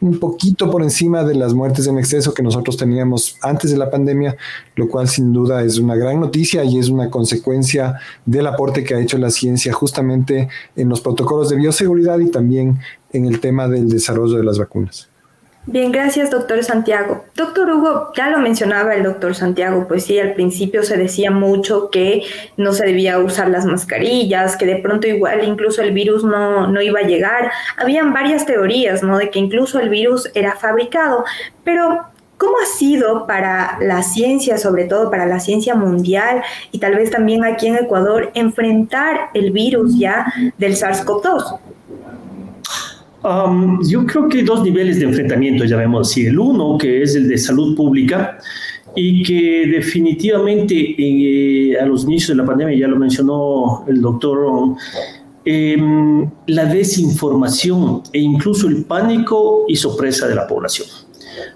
un 0.00 0.18
poquito 0.18 0.70
por 0.70 0.82
encima 0.82 1.24
de 1.24 1.34
las 1.34 1.54
muertes 1.54 1.86
en 1.86 1.98
exceso 1.98 2.34
que 2.34 2.42
nosotros 2.42 2.76
teníamos 2.76 3.36
antes 3.42 3.70
de 3.70 3.78
la 3.78 3.90
pandemia, 3.90 4.36
lo 4.74 4.88
cual 4.88 5.08
sin 5.08 5.32
duda 5.32 5.62
es 5.62 5.78
una 5.78 5.96
gran 5.96 6.20
noticia 6.20 6.64
y 6.64 6.78
es 6.78 6.88
una 6.88 7.10
consecuencia 7.10 7.98
del 8.24 8.46
aporte 8.46 8.84
que 8.84 8.94
ha 8.94 9.00
hecho 9.00 9.18
la 9.18 9.30
ciencia 9.30 9.72
justamente 9.72 10.48
en 10.76 10.88
los 10.88 11.00
protocolos 11.00 11.48
de 11.48 11.56
bioseguridad 11.56 12.18
y 12.18 12.30
también 12.30 12.78
en 13.12 13.26
el 13.26 13.40
tema 13.40 13.68
del 13.68 13.88
desarrollo 13.88 14.36
de 14.36 14.44
las 14.44 14.58
vacunas. 14.58 15.08
Bien, 15.68 15.90
gracias, 15.90 16.30
doctor 16.30 16.62
Santiago. 16.62 17.24
Doctor 17.34 17.68
Hugo, 17.68 18.12
ya 18.16 18.30
lo 18.30 18.38
mencionaba 18.38 18.94
el 18.94 19.02
doctor 19.02 19.34
Santiago, 19.34 19.88
pues 19.88 20.04
sí, 20.04 20.16
al 20.16 20.34
principio 20.34 20.84
se 20.84 20.96
decía 20.96 21.32
mucho 21.32 21.90
que 21.90 22.22
no 22.56 22.72
se 22.72 22.86
debía 22.86 23.18
usar 23.18 23.48
las 23.48 23.64
mascarillas, 23.66 24.56
que 24.56 24.64
de 24.64 24.76
pronto 24.76 25.08
igual 25.08 25.42
incluso 25.42 25.82
el 25.82 25.90
virus 25.90 26.22
no, 26.22 26.68
no 26.68 26.80
iba 26.80 27.00
a 27.00 27.06
llegar. 27.06 27.50
Habían 27.76 28.12
varias 28.12 28.46
teorías, 28.46 29.02
¿no? 29.02 29.18
De 29.18 29.28
que 29.30 29.40
incluso 29.40 29.80
el 29.80 29.88
virus 29.88 30.30
era 30.34 30.54
fabricado, 30.54 31.24
pero 31.64 32.06
¿Cómo 32.38 32.58
ha 32.62 32.66
sido 32.66 33.26
para 33.26 33.78
la 33.80 34.02
ciencia, 34.02 34.58
sobre 34.58 34.84
todo 34.84 35.10
para 35.10 35.24
la 35.24 35.40
ciencia 35.40 35.74
mundial 35.74 36.42
y 36.70 36.78
tal 36.80 36.94
vez 36.94 37.10
también 37.10 37.44
aquí 37.44 37.66
en 37.66 37.76
Ecuador, 37.76 38.30
enfrentar 38.34 39.30
el 39.32 39.52
virus 39.52 39.98
ya 39.98 40.30
del 40.58 40.76
SARS-CoV-2? 40.76 41.58
Yo 43.82 44.06
creo 44.06 44.28
que 44.28 44.38
hay 44.38 44.44
dos 44.44 44.62
niveles 44.62 44.98
de 44.98 45.06
enfrentamiento, 45.06 45.64
ya 45.64 45.76
vemos 45.76 46.10
así. 46.10 46.26
El 46.26 46.38
uno, 46.38 46.78
que 46.78 47.02
es 47.02 47.14
el 47.14 47.28
de 47.28 47.38
salud 47.38 47.74
pública, 47.76 48.38
y 48.94 49.22
que 49.22 49.66
definitivamente 49.66 50.94
eh, 50.98 51.78
a 51.78 51.84
los 51.86 52.04
inicios 52.04 52.30
de 52.30 52.42
la 52.42 52.46
pandemia, 52.46 52.78
ya 52.78 52.88
lo 52.88 52.96
mencionó 52.96 53.84
el 53.86 54.00
doctor, 54.00 54.76
em, 55.44 56.28
la 56.46 56.64
desinformación 56.64 58.02
e 58.12 58.20
incluso 58.20 58.68
el 58.68 58.84
pánico 58.84 59.64
hizo 59.68 59.96
presa 59.96 60.26
de 60.26 60.34
la 60.34 60.46
población. 60.46 60.88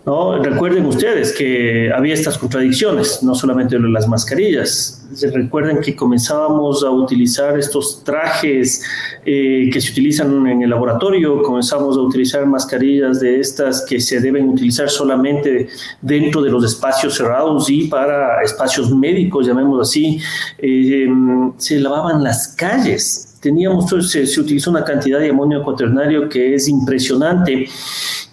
¿No? 0.07 0.43
Recuerden 0.43 0.87
ustedes 0.87 1.33
que 1.33 1.91
había 1.93 2.15
estas 2.15 2.39
contradicciones, 2.39 3.23
no 3.23 3.35
solamente 3.35 3.79
las 3.79 4.09
mascarillas. 4.09 4.97
Recuerden 5.33 5.81
que 5.81 5.97
comenzábamos 5.97 6.85
a 6.85 6.91
utilizar 6.91 7.59
estos 7.59 8.05
trajes 8.05 8.83
eh, 9.25 9.69
que 9.73 9.81
se 9.81 9.91
utilizan 9.91 10.47
en 10.47 10.63
el 10.63 10.71
laboratorio, 10.71 11.43
comenzamos 11.43 11.97
a 11.97 12.01
utilizar 12.01 12.47
mascarillas 12.47 13.21
de 13.21 13.41
estas 13.41 13.85
que 13.85 14.01
se 14.01 14.21
deben 14.21 14.49
utilizar 14.49 14.89
solamente 14.89 15.69
dentro 16.01 16.43
de 16.43 16.51
los 16.51 16.65
espacios 16.65 17.15
cerrados 17.15 17.69
y 17.71 17.89
para 17.89 18.43
espacios 18.43 18.95
médicos, 18.95 19.47
llamémoslo 19.47 19.83
así. 19.83 20.21
Eh, 20.59 21.09
se 21.57 21.81
lavaban 21.81 22.23
las 22.23 22.49
calles. 22.49 23.37
Teníamos, 23.41 23.89
se, 24.11 24.27
se 24.27 24.41
utilizó 24.41 24.71
una 24.71 24.85
cantidad 24.85 25.19
de 25.19 25.31
amonio 25.31 25.63
cuaternario 25.63 26.29
que 26.29 26.55
es 26.55 26.69
impresionante 26.69 27.67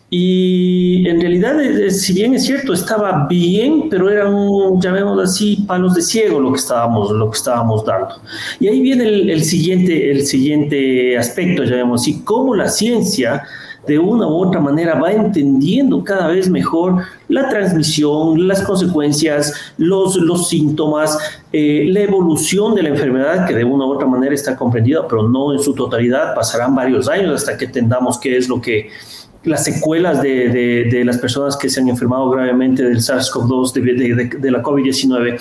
y 0.10 1.06
en 1.08 1.20
realidad, 1.20 1.60
eh, 1.62 1.92
si 1.92 2.14
bien 2.14 2.34
es 2.34 2.46
cierto, 2.46 2.72
estaba 2.72 3.28
bien, 3.28 3.90
pero 3.90 4.10
eran, 4.10 4.80
llamémoslo 4.80 5.24
así, 5.24 5.66
palos 5.68 5.96
de 5.96 6.02
ciego 6.02 6.40
lo 6.40 6.54
que 6.54 6.60
estábamos, 6.60 7.12
lo 7.12 7.30
que 7.30 7.38
estábamos 7.38 7.84
dando. 7.84 8.16
Y 8.60 8.70
ahí 8.70 8.80
viene 8.80 9.04
el, 9.06 9.44
siguiente, 9.44 10.10
el 10.10 10.26
siguiente 10.26 11.18
aspecto, 11.18 11.64
llamémoslo 11.64 11.96
así, 11.96 12.22
cómo 12.24 12.56
la 12.56 12.70
ciencia 12.70 13.44
de 13.86 14.00
una 14.00 14.28
u 14.28 14.46
otra 14.46 14.62
manera 14.62 14.96
va 14.96 15.12
entendiendo 15.12 16.04
cada 16.04 16.28
vez 16.28 16.50
mejor 16.50 17.04
la 17.28 17.50
transmisión, 17.50 18.48
las 18.48 18.62
consecuencias, 18.62 19.54
los, 19.78 20.16
los 20.18 20.48
síntomas, 20.48 21.18
eh, 21.52 21.86
la 21.90 22.02
evolución 22.02 22.76
de 22.76 22.84
la 22.84 22.90
enfermedad, 22.90 23.46
que 23.46 23.54
de 23.54 23.64
una 23.64 23.86
u 23.86 23.94
otra 23.94 24.08
manera 24.08 24.34
está 24.34 24.56
comprendida, 24.56 25.06
pero 25.08 25.28
no 25.28 25.54
en 25.54 25.60
su 25.60 25.74
totalidad, 25.74 26.34
pasarán 26.34 26.76
varios 26.76 27.10
años 27.10 27.34
hasta 27.34 27.58
que 27.58 27.66
entendamos 27.66 28.18
qué 28.20 28.38
es 28.38 28.48
lo 28.48 28.62
que 28.62 28.90
las 29.48 29.64
secuelas 29.64 30.22
de, 30.22 30.88
de, 30.92 31.06
las 31.06 31.18
personas 31.18 31.58
que 31.58 31.70
se 31.70 31.80
han 31.80 31.88
enfermado 31.88 32.30
gravemente 32.30 32.84
del 32.84 32.98
SARS-CoV-2, 32.98 33.74
de, 33.74 34.38
de, 34.40 34.52
la 34.52 34.62
COVID-19. 34.62 35.40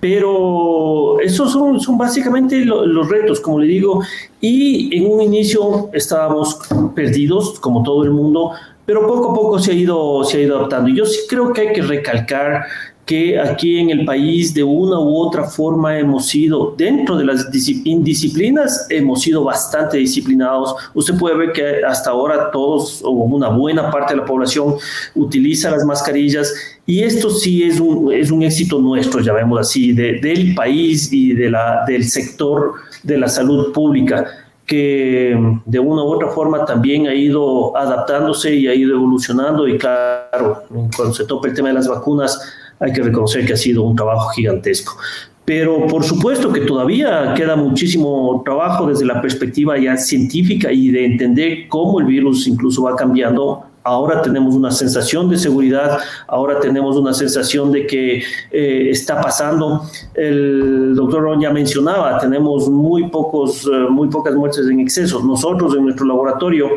Pero 0.00 1.20
esos 1.20 1.52
son, 1.52 1.78
son 1.78 1.96
básicamente 1.96 2.64
los 2.64 3.08
retos, 3.08 3.40
como 3.40 3.60
le 3.60 3.66
digo, 3.66 4.02
y 4.40 4.96
en 4.96 5.06
un 5.06 5.20
inicio 5.20 5.90
estábamos 5.92 6.58
perdidos, 6.94 7.60
como 7.60 7.82
todo 7.84 8.02
el 8.02 8.10
mundo, 8.10 8.52
pero 8.84 9.06
poco 9.06 9.30
a 9.30 9.34
poco 9.34 9.58
se 9.58 9.70
ha 9.70 9.74
ido, 9.74 10.24
se 10.24 10.38
ha 10.38 10.40
ido 10.40 10.58
adaptando. 10.58 10.88
Y 10.88 10.96
yo 10.96 11.06
sí 11.06 11.20
creo 11.28 11.52
que 11.52 11.60
hay 11.60 11.72
que 11.72 11.82
recalcar 11.82 12.64
que 13.12 13.38
aquí 13.38 13.78
en 13.78 13.90
el 13.90 14.06
país 14.06 14.54
de 14.54 14.64
una 14.64 14.98
u 14.98 15.18
otra 15.18 15.44
forma 15.44 15.98
hemos 15.98 16.28
sido, 16.28 16.74
dentro 16.78 17.14
de 17.18 17.26
las 17.26 17.50
disciplinas, 17.50 18.86
hemos 18.88 19.20
sido 19.20 19.44
bastante 19.44 19.98
disciplinados. 19.98 20.74
Usted 20.94 21.18
puede 21.18 21.36
ver 21.36 21.52
que 21.52 21.84
hasta 21.84 22.08
ahora 22.08 22.50
todos 22.50 23.02
o 23.04 23.10
una 23.10 23.50
buena 23.50 23.90
parte 23.90 24.14
de 24.14 24.20
la 24.20 24.24
población 24.24 24.76
utiliza 25.14 25.70
las 25.70 25.84
mascarillas 25.84 26.54
y 26.86 27.02
esto 27.02 27.28
sí 27.28 27.64
es 27.64 27.78
un, 27.80 28.10
es 28.10 28.30
un 28.30 28.44
éxito 28.44 28.80
nuestro, 28.80 29.20
llamémoslo 29.20 29.60
así, 29.60 29.92
del 29.92 30.54
país 30.54 31.12
y 31.12 31.34
de 31.34 31.50
la, 31.50 31.84
del 31.86 32.04
sector 32.04 32.76
de 33.02 33.18
la 33.18 33.28
salud 33.28 33.74
pública 33.74 34.24
que 34.64 35.36
de 35.66 35.78
una 35.78 36.02
u 36.02 36.06
otra 36.06 36.28
forma 36.28 36.64
también 36.64 37.06
ha 37.08 37.14
ido 37.14 37.76
adaptándose 37.76 38.54
y 38.54 38.68
ha 38.68 38.74
ido 38.74 38.94
evolucionando 38.94 39.68
y 39.68 39.76
claro, 39.76 40.62
cuando 40.96 41.12
se 41.12 41.26
topa 41.26 41.48
el 41.48 41.54
tema 41.54 41.68
de 41.68 41.74
las 41.74 41.88
vacunas, 41.88 42.40
hay 42.82 42.92
que 42.92 43.02
reconocer 43.02 43.46
que 43.46 43.52
ha 43.52 43.56
sido 43.56 43.82
un 43.82 43.96
trabajo 43.96 44.28
gigantesco. 44.30 44.96
Pero 45.44 45.86
por 45.88 46.04
supuesto 46.04 46.52
que 46.52 46.60
todavía 46.60 47.34
queda 47.34 47.56
muchísimo 47.56 48.42
trabajo 48.44 48.86
desde 48.86 49.04
la 49.04 49.20
perspectiva 49.20 49.76
ya 49.76 49.96
científica 49.96 50.70
y 50.72 50.90
de 50.90 51.04
entender 51.04 51.68
cómo 51.68 51.98
el 52.00 52.06
virus 52.06 52.46
incluso 52.46 52.84
va 52.84 52.94
cambiando. 52.94 53.64
Ahora 53.84 54.22
tenemos 54.22 54.54
una 54.54 54.70
sensación 54.70 55.28
de 55.28 55.36
seguridad, 55.36 55.98
ahora 56.28 56.60
tenemos 56.60 56.96
una 56.96 57.12
sensación 57.12 57.72
de 57.72 57.84
que 57.88 58.22
eh, 58.52 58.88
está 58.90 59.20
pasando. 59.20 59.82
El 60.14 60.94
doctor 60.94 61.22
Ron 61.22 61.40
ya 61.40 61.50
mencionaba, 61.50 62.18
tenemos 62.18 62.70
muy, 62.70 63.08
pocos, 63.08 63.66
eh, 63.66 63.90
muy 63.90 64.08
pocas 64.08 64.36
muertes 64.36 64.68
en 64.68 64.78
exceso. 64.78 65.20
Nosotros 65.24 65.74
en 65.74 65.82
nuestro 65.82 66.06
laboratorio 66.06 66.68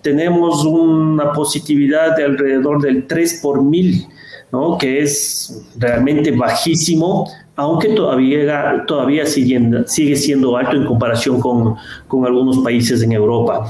tenemos 0.00 0.64
una 0.64 1.32
positividad 1.34 2.16
de 2.16 2.24
alrededor 2.24 2.80
del 2.80 3.06
3 3.06 3.40
por 3.42 3.62
mil 3.62 4.06
¿no? 4.52 4.78
que 4.78 5.02
es 5.02 5.66
realmente 5.76 6.30
bajísimo, 6.30 7.28
aunque 7.56 7.88
todavía, 7.88 8.84
todavía 8.86 9.26
sigue, 9.26 9.84
sigue 9.86 10.16
siendo 10.16 10.56
alto 10.56 10.76
en 10.76 10.86
comparación 10.86 11.40
con, 11.40 11.74
con 12.06 12.24
algunos 12.24 12.58
países 12.58 13.02
en 13.02 13.12
Europa. 13.12 13.68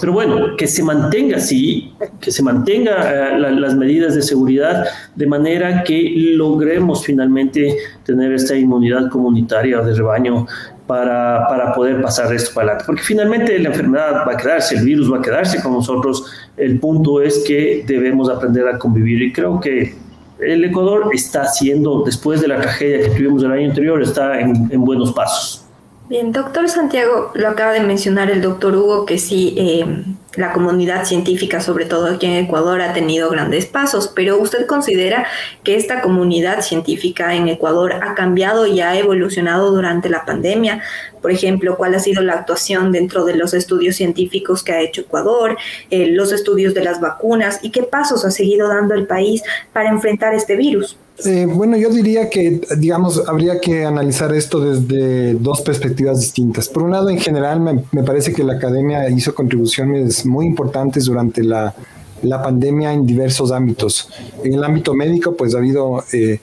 Pero 0.00 0.12
bueno, 0.12 0.56
que 0.56 0.66
se 0.66 0.82
mantenga 0.82 1.38
así, 1.38 1.92
que 2.20 2.30
se 2.30 2.42
mantenga 2.42 3.32
eh, 3.32 3.38
las 3.38 3.74
medidas 3.74 4.14
de 4.14 4.22
seguridad 4.22 4.84
de 5.16 5.26
manera 5.26 5.82
que 5.82 6.12
logremos 6.34 7.04
finalmente 7.04 7.76
tener 8.04 8.32
esta 8.32 8.56
inmunidad 8.56 9.08
comunitaria 9.10 9.80
de 9.80 9.94
rebaño 9.94 10.46
para, 10.88 11.46
para, 11.46 11.72
poder 11.72 12.02
pasar 12.02 12.34
esto 12.34 12.50
para 12.52 12.68
adelante. 12.68 12.84
Porque 12.86 13.02
finalmente 13.02 13.56
la 13.60 13.68
enfermedad 13.68 14.26
va 14.26 14.32
a 14.32 14.36
quedarse, 14.36 14.74
el 14.74 14.84
virus 14.84 15.12
va 15.12 15.18
a 15.18 15.22
quedarse 15.22 15.62
con 15.62 15.72
nosotros. 15.74 16.24
El 16.56 16.80
punto 16.80 17.22
es 17.22 17.44
que 17.46 17.84
debemos 17.86 18.28
aprender 18.28 18.66
a 18.66 18.76
convivir 18.78 19.22
y 19.22 19.32
creo 19.32 19.60
que 19.60 19.94
el 20.40 20.64
Ecuador 20.64 21.10
está 21.12 21.42
haciendo, 21.42 22.02
después 22.04 22.40
de 22.40 22.48
la 22.48 22.60
tragedia 22.60 23.08
que 23.08 23.16
tuvimos 23.16 23.44
el 23.44 23.52
año 23.52 23.68
anterior, 23.68 24.02
está 24.02 24.40
en, 24.40 24.68
en 24.72 24.84
buenos 24.84 25.12
pasos. 25.12 25.64
Bien, 26.08 26.32
doctor 26.32 26.68
Santiago, 26.68 27.32
lo 27.34 27.48
acaba 27.48 27.72
de 27.72 27.80
mencionar 27.80 28.30
el 28.30 28.40
doctor 28.40 28.74
Hugo, 28.74 29.04
que 29.04 29.18
sí, 29.18 29.54
eh, 29.58 30.04
la 30.36 30.52
comunidad 30.52 31.04
científica, 31.04 31.60
sobre 31.60 31.86
todo 31.86 32.06
aquí 32.06 32.26
en 32.26 32.44
Ecuador, 32.44 32.82
ha 32.82 32.92
tenido 32.92 33.30
grandes 33.30 33.66
pasos, 33.66 34.12
pero 34.14 34.38
¿usted 34.38 34.66
considera 34.66 35.26
que 35.64 35.76
esta 35.76 36.02
comunidad 36.02 36.60
científica 36.60 37.34
en 37.34 37.48
Ecuador 37.48 37.94
ha 37.94 38.14
cambiado 38.14 38.66
y 38.66 38.80
ha 38.80 38.96
evolucionado 38.98 39.70
durante 39.70 40.08
la 40.08 40.24
pandemia? 40.24 40.82
Por 41.20 41.30
ejemplo, 41.30 41.76
¿cuál 41.76 41.94
ha 41.94 42.00
sido 42.00 42.22
la 42.22 42.34
actuación 42.34 42.92
dentro 42.92 43.24
de 43.24 43.34
los 43.34 43.54
estudios 43.54 43.96
científicos 43.96 44.62
que 44.62 44.72
ha 44.72 44.80
hecho 44.80 45.02
Ecuador, 45.02 45.56
eh, 45.90 46.06
los 46.06 46.32
estudios 46.32 46.74
de 46.74 46.84
las 46.84 47.00
vacunas 47.00 47.60
y 47.62 47.70
qué 47.70 47.82
pasos 47.82 48.24
ha 48.24 48.30
seguido 48.30 48.68
dando 48.68 48.94
el 48.94 49.06
país 49.06 49.42
para 49.72 49.90
enfrentar 49.90 50.34
este 50.34 50.56
virus? 50.56 50.96
Eh, 51.24 51.46
bueno, 51.48 51.76
yo 51.76 51.90
diría 51.90 52.30
que, 52.30 52.60
digamos, 52.76 53.28
habría 53.28 53.60
que 53.60 53.84
analizar 53.84 54.32
esto 54.32 54.60
desde 54.60 55.34
dos 55.34 55.62
perspectivas 55.62 56.20
distintas. 56.20 56.68
Por 56.68 56.84
un 56.84 56.92
lado, 56.92 57.10
en 57.10 57.18
general, 57.18 57.60
me, 57.60 57.82
me 57.90 58.04
parece 58.04 58.32
que 58.32 58.44
la 58.44 58.54
academia 58.54 59.08
hizo 59.10 59.34
contribuciones 59.34 60.24
muy 60.24 60.46
importantes 60.46 61.06
durante 61.06 61.42
la, 61.42 61.74
la, 62.22 62.42
pandemia 62.42 62.92
en 62.92 63.06
diversos 63.06 63.52
ámbitos. 63.52 64.08
En 64.44 64.54
el 64.54 64.64
ámbito 64.64 64.94
médico, 64.94 65.34
pues 65.36 65.54
ha 65.54 65.58
habido 65.58 66.04
eh, 66.12 66.40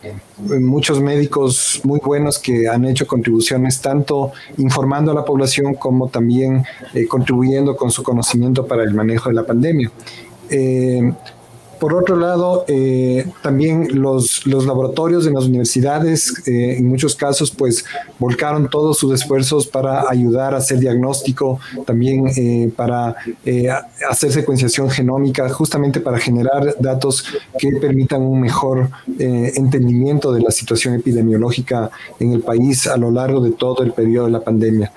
muchos 0.59 1.01
médicos 1.01 1.81
muy 1.83 1.99
buenos 1.99 2.39
que 2.39 2.67
han 2.67 2.85
hecho 2.85 3.07
contribuciones, 3.07 3.81
tanto 3.81 4.31
informando 4.57 5.11
a 5.11 5.15
la 5.15 5.25
población 5.25 5.75
como 5.75 6.09
también 6.09 6.65
eh, 6.93 7.07
contribuyendo 7.07 7.75
con 7.75 7.91
su 7.91 8.03
conocimiento 8.03 8.65
para 8.65 8.83
el 8.83 8.93
manejo 8.93 9.29
de 9.29 9.35
la 9.35 9.45
pandemia. 9.45 9.91
Eh, 10.49 11.11
por 11.85 11.93
otro 11.93 12.15
lado, 12.15 12.65
eh, 12.67 13.27
también 13.43 14.01
los, 14.01 14.47
los, 14.47 14.65
laboratorios 14.65 15.27
en 15.27 15.35
las 15.35 15.45
universidades, 15.45 16.33
eh, 16.47 16.77
en 16.79 16.87
muchos 16.87 17.15
casos, 17.15 17.51
pues 17.51 17.85
volcaron 18.17 18.71
todos 18.71 18.97
sus 18.97 19.13
esfuerzos 19.13 19.67
para 19.67 20.09
ayudar 20.09 20.55
a 20.55 20.57
hacer 20.57 20.79
diagnóstico, 20.79 21.59
también 21.85 22.25
eh, 22.37 22.71
para 22.75 23.17
hacer 24.09 24.31
secuenciación 24.31 24.89
genómica, 24.89 25.47
justamente 25.49 25.99
para 25.99 26.17
generar 26.17 26.75
datos 26.79 27.23
que 27.59 27.73
permitan 27.73 28.23
un 28.23 28.41
mejor 28.41 28.89
entendimiento 29.19 30.33
de 30.33 30.41
la 30.41 30.49
situación 30.49 30.95
epidemiológica 30.95 31.91
en 32.19 32.31
el 32.31 32.41
país 32.41 32.87
a 32.87 32.97
lo 32.97 33.11
largo 33.11 33.41
de 33.41 33.51
todo 33.51 33.83
el 33.83 33.91
periodo 33.91 34.25
de 34.25 34.31
la 34.31 34.39
pandemia. 34.39 34.91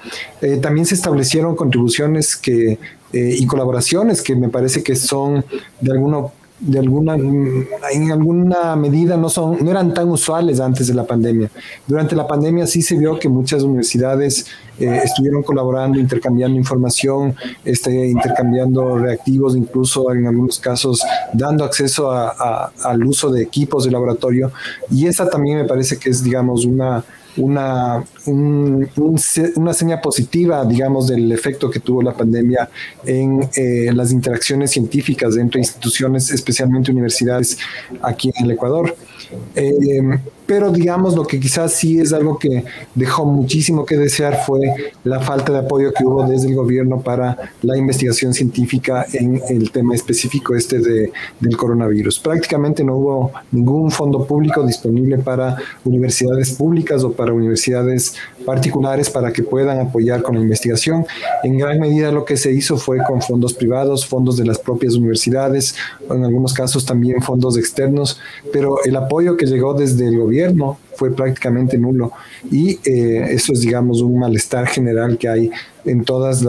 también 0.62 0.86
se 0.86 0.94
establecieron 0.94 1.54
contribuciones 1.54 2.34
que 2.34 2.78
y 3.12 3.46
colaboraciones 3.46 4.20
que 4.20 4.36
me 4.36 4.50
parece 4.50 4.82
que 4.82 4.94
son 4.94 5.42
de 5.80 5.92
alguno 5.92 6.32
de 6.60 6.78
alguna, 6.78 7.14
en 7.14 8.10
alguna 8.10 8.74
medida 8.74 9.16
no, 9.16 9.28
son, 9.28 9.64
no 9.64 9.70
eran 9.70 9.94
tan 9.94 10.08
usuales 10.08 10.58
antes 10.60 10.88
de 10.88 10.94
la 10.94 11.04
pandemia. 11.04 11.50
Durante 11.86 12.16
la 12.16 12.26
pandemia 12.26 12.66
sí 12.66 12.82
se 12.82 12.96
vio 12.96 13.18
que 13.18 13.28
muchas 13.28 13.62
universidades 13.62 14.46
eh, 14.78 15.00
estuvieron 15.04 15.42
colaborando, 15.42 15.98
intercambiando 15.98 16.58
información, 16.58 17.34
este, 17.64 18.08
intercambiando 18.08 18.98
reactivos, 18.98 19.56
incluso 19.56 20.12
en 20.12 20.26
algunos 20.26 20.58
casos 20.58 21.02
dando 21.32 21.64
acceso 21.64 22.10
al 22.10 23.04
uso 23.04 23.30
de 23.30 23.42
equipos 23.42 23.84
de 23.84 23.90
laboratorio. 23.90 24.52
Y 24.90 25.06
esa 25.06 25.28
también 25.28 25.58
me 25.58 25.64
parece 25.64 25.96
que 25.96 26.10
es, 26.10 26.22
digamos, 26.22 26.64
una 26.64 27.04
una, 27.38 28.04
una 28.26 29.72
seña 29.72 30.00
positiva, 30.00 30.64
digamos, 30.64 31.08
del 31.08 31.30
efecto 31.32 31.70
que 31.70 31.80
tuvo 31.80 32.02
la 32.02 32.12
pandemia 32.12 32.68
en 33.04 33.48
eh, 33.56 33.90
las 33.94 34.12
interacciones 34.12 34.70
científicas 34.70 35.34
dentro 35.34 35.58
de 35.58 35.66
instituciones, 35.66 36.30
especialmente 36.30 36.90
universidades 36.90 37.58
aquí 38.02 38.30
en 38.34 38.44
el 38.44 38.50
Ecuador. 38.52 38.94
Eh, 39.54 40.18
pero 40.48 40.70
digamos 40.70 41.14
lo 41.14 41.24
que 41.24 41.38
quizás 41.38 41.74
sí 41.74 42.00
es 42.00 42.14
algo 42.14 42.38
que 42.38 42.64
dejó 42.94 43.26
muchísimo 43.26 43.84
que 43.84 43.98
desear 43.98 44.44
fue 44.46 44.60
la 45.04 45.20
falta 45.20 45.52
de 45.52 45.58
apoyo 45.58 45.92
que 45.92 46.04
hubo 46.04 46.26
desde 46.26 46.48
el 46.48 46.54
gobierno 46.54 47.02
para 47.02 47.52
la 47.60 47.76
investigación 47.76 48.32
científica 48.32 49.04
en 49.12 49.42
el 49.50 49.70
tema 49.70 49.94
específico 49.94 50.54
este 50.54 50.78
de, 50.78 51.12
del 51.38 51.56
coronavirus. 51.56 52.18
Prácticamente 52.20 52.82
no 52.82 52.96
hubo 52.96 53.32
ningún 53.52 53.90
fondo 53.90 54.24
público 54.24 54.66
disponible 54.66 55.18
para 55.18 55.56
universidades 55.84 56.52
públicas 56.52 57.04
o 57.04 57.12
para 57.12 57.34
universidades 57.34 58.14
particulares 58.46 59.10
para 59.10 59.30
que 59.30 59.42
puedan 59.42 59.78
apoyar 59.78 60.22
con 60.22 60.36
la 60.36 60.40
investigación. 60.40 61.04
En 61.42 61.58
gran 61.58 61.78
medida 61.78 62.10
lo 62.10 62.24
que 62.24 62.38
se 62.38 62.52
hizo 62.52 62.78
fue 62.78 62.96
con 63.06 63.20
fondos 63.20 63.52
privados, 63.52 64.06
fondos 64.06 64.38
de 64.38 64.46
las 64.46 64.58
propias 64.58 64.94
universidades, 64.94 65.74
en 66.08 66.24
algunos 66.24 66.54
casos 66.54 66.86
también 66.86 67.20
fondos 67.20 67.58
externos, 67.58 68.18
pero 68.50 68.82
el 68.84 68.96
apoyo 68.96 69.07
que 69.36 69.46
llegó 69.46 69.74
desde 69.74 70.06
el 70.06 70.18
gobierno 70.18 70.78
fue 70.94 71.10
prácticamente 71.10 71.78
nulo 71.78 72.12
y 72.50 72.78
eh, 72.84 73.26
eso 73.30 73.52
es 73.52 73.60
digamos 73.60 74.00
un 74.00 74.18
malestar 74.18 74.66
general 74.66 75.16
que 75.18 75.28
hay 75.28 75.50
en 75.84 76.04
todos 76.04 76.42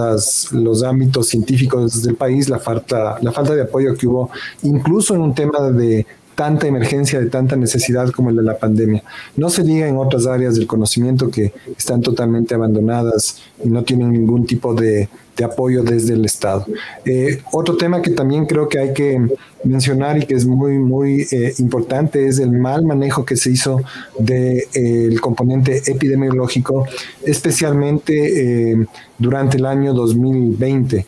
los 0.52 0.84
ámbitos 0.84 1.28
científicos 1.28 2.04
del 2.04 2.16
país 2.16 2.50
la 2.50 2.60
falta 2.60 3.18
la 3.22 3.32
falta 3.32 3.56
de 3.56 3.64
apoyo 3.64 3.96
que 3.96 4.08
hubo 4.08 4.30
incluso 4.64 5.16
en 5.16 5.22
un 5.22 5.34
tema 5.34 5.70
de 5.72 6.06
tanta 6.36 6.68
emergencia, 6.68 7.20
de 7.20 7.26
tanta 7.26 7.58
necesidad 7.58 8.12
como 8.12 8.30
el 8.30 8.38
de 8.38 8.44
la 8.44 8.58
pandemia. 8.58 9.04
No 9.36 9.50
se 9.50 9.62
diga 9.62 9.90
en 9.90 9.98
otras 9.98 10.26
áreas 10.26 10.56
del 10.56 10.68
conocimiento 10.68 11.30
que 11.30 11.52
están 11.78 12.00
totalmente 12.00 12.56
abandonadas 12.56 13.42
y 13.62 13.68
no 13.68 13.84
tienen 13.84 14.14
ningún 14.14 14.46
tipo 14.46 14.74
de 14.74 15.10
de 15.40 15.46
apoyo 15.46 15.84
desde 15.84 16.14
el 16.14 16.26
Estado. 16.26 16.66
Eh, 17.06 17.42
otro 17.52 17.78
tema 17.78 18.02
que 18.02 18.12
también 18.12 18.46
creo 18.46 18.68
que 18.68 18.78
hay 18.78 18.94
que 18.94 19.20
mencionar 19.64 20.18
y 20.18 20.26
que 20.26 20.36
es 20.36 20.46
muy, 20.46 20.78
muy 20.78 21.28
eh, 21.32 21.54
importante 21.60 22.28
es 22.28 22.40
el 22.40 22.52
mal 22.52 22.86
manejo 22.86 23.26
que 23.26 23.36
se 23.36 23.52
hizo 23.52 23.82
del 24.18 24.64
de, 24.74 25.18
componente 25.22 25.82
epidemiológico, 25.86 26.86
especialmente 27.24 28.88
durante 29.20 29.58
el 29.58 29.66
año 29.66 29.94
2020. 29.94 31.06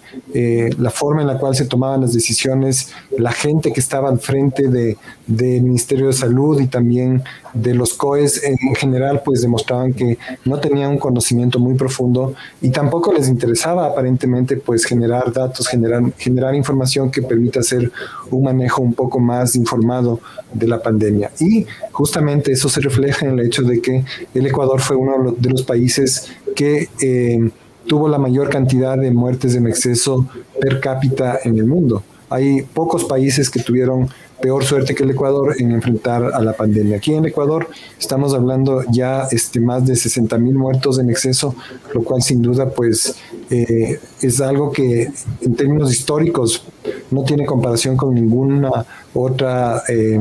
la 0.77 0.91
forma 0.91 1.21
en 1.21 1.27
la 1.27 1.37
cual 1.37 1.55
se 1.55 1.65
tomaban 1.65 2.01
las 2.01 2.13
decisiones, 2.13 2.91
la 3.17 3.31
gente 3.31 3.71
que 3.71 3.79
estaba 3.79 4.09
al 4.09 4.19
frente 4.19 4.67
del 4.67 4.97
de 5.27 5.61
Ministerio 5.61 6.07
de 6.07 6.13
Salud 6.13 6.59
y 6.59 6.67
también 6.67 7.23
de 7.53 7.73
los 7.73 7.93
COES 7.93 8.43
en 8.43 8.75
general, 8.75 9.21
pues 9.23 9.41
demostraban 9.41 9.93
que 9.93 10.17
no 10.45 10.59
tenían 10.59 10.91
un 10.91 10.97
conocimiento 10.97 11.59
muy 11.59 11.75
profundo 11.75 12.33
y 12.61 12.69
tampoco 12.69 13.13
les 13.13 13.27
interesaba 13.27 13.87
aparentemente 13.87 14.57
pues 14.57 14.85
generar 14.85 15.31
datos, 15.31 15.67
generar, 15.67 16.03
generar 16.17 16.55
información 16.55 17.11
que 17.11 17.21
permita 17.21 17.59
hacer 17.59 17.91
un 18.29 18.43
manejo 18.43 18.81
un 18.81 18.93
poco 18.93 19.19
más 19.19 19.55
informado 19.55 20.19
de 20.53 20.67
la 20.67 20.81
pandemia. 20.81 21.31
Y 21.39 21.65
justamente 21.91 22.51
eso 22.51 22.69
se 22.69 22.81
refleja 22.81 23.25
en 23.25 23.39
el 23.39 23.45
hecho 23.45 23.63
de 23.63 23.81
que 23.81 24.03
el 24.33 24.45
Ecuador 24.45 24.79
fue 24.81 24.95
uno 24.95 25.35
de 25.37 25.49
los 25.49 25.63
países 25.63 26.31
que 26.55 26.89
eh, 27.01 27.49
tuvo 27.87 28.07
la 28.07 28.17
mayor 28.17 28.49
cantidad 28.49 28.97
de 28.97 29.11
muertes 29.11 29.55
en 29.55 29.67
exceso 29.67 30.25
per 30.59 30.79
cápita 30.79 31.39
en 31.43 31.57
el 31.57 31.65
mundo. 31.65 32.03
Hay 32.29 32.61
pocos 32.61 33.03
países 33.03 33.49
que 33.49 33.59
tuvieron 33.59 34.09
peor 34.41 34.63
suerte 34.63 34.95
que 34.95 35.03
el 35.03 35.11
Ecuador 35.11 35.55
en 35.59 35.71
enfrentar 35.71 36.31
a 36.33 36.41
la 36.41 36.53
pandemia. 36.53 36.97
Aquí 36.97 37.13
en 37.13 37.25
Ecuador 37.25 37.67
estamos 37.99 38.33
hablando 38.33 38.83
ya 38.89 39.27
este, 39.31 39.59
más 39.59 39.85
de 39.85 39.95
60 39.95 40.37
mil 40.37 40.55
muertos 40.55 40.99
en 40.99 41.09
exceso, 41.09 41.55
lo 41.93 42.03
cual 42.03 42.21
sin 42.21 42.41
duda 42.41 42.69
pues 42.69 43.15
eh, 43.49 43.99
es 44.21 44.41
algo 44.41 44.71
que 44.71 45.09
en 45.41 45.55
términos 45.55 45.91
históricos 45.91 46.65
no 47.11 47.23
tiene 47.23 47.45
comparación 47.45 47.95
con 47.95 48.15
ninguna 48.15 48.85
otra 49.13 49.83
eh, 49.87 50.19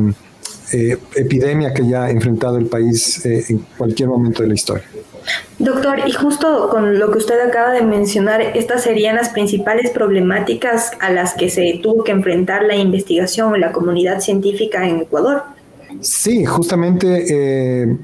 eh, 0.72 0.98
epidemia 1.16 1.72
que 1.72 1.82
haya 1.82 2.10
enfrentado 2.10 2.58
el 2.58 2.66
país 2.66 3.24
en 3.24 3.64
cualquier 3.76 4.08
momento 4.08 4.42
de 4.42 4.48
la 4.48 4.54
historia. 4.54 4.84
Doctor, 5.58 6.00
y 6.06 6.12
justo 6.12 6.68
con 6.70 6.98
lo 6.98 7.10
que 7.10 7.18
usted 7.18 7.40
acaba 7.40 7.72
de 7.72 7.82
mencionar, 7.82 8.40
estas 8.40 8.82
serían 8.82 9.16
las 9.16 9.28
principales 9.28 9.90
problemáticas 9.90 10.92
a 11.00 11.10
las 11.10 11.34
que 11.34 11.50
se 11.50 11.80
tuvo 11.82 12.04
que 12.04 12.12
enfrentar 12.12 12.62
la 12.64 12.76
investigación 12.76 13.52
o 13.52 13.56
la 13.56 13.72
comunidad 13.72 14.20
científica 14.20 14.88
en 14.88 15.00
Ecuador. 15.00 15.42
Sí, 16.00 16.44
justamente 16.44 17.24
eh, 17.28 17.96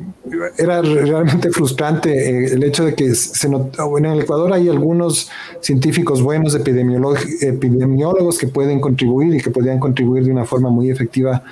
era 0.59 0.83
realmente 0.83 1.51
frustrante 1.51 2.11
eh, 2.11 2.55
el 2.55 2.63
hecho 2.65 2.85
de 2.85 2.95
que 2.95 3.15
se 3.15 3.49
bueno, 3.49 4.09
en 4.09 4.15
el 4.15 4.21
Ecuador 4.23 4.53
hay 4.53 4.69
algunos 4.69 5.31
científicos 5.61 6.21
buenos, 6.23 6.55
epidemiólogos 6.55 8.39
que 8.39 8.49
pueden 8.49 8.81
contribuir 8.81 9.35
y 9.35 9.41
que 9.41 9.51
podrían 9.51 9.79
contribuir 9.79 10.25
de 10.25 10.33
una 10.33 10.45
forma 10.45 10.71
muy 10.71 10.91
efectiva 10.91 11.43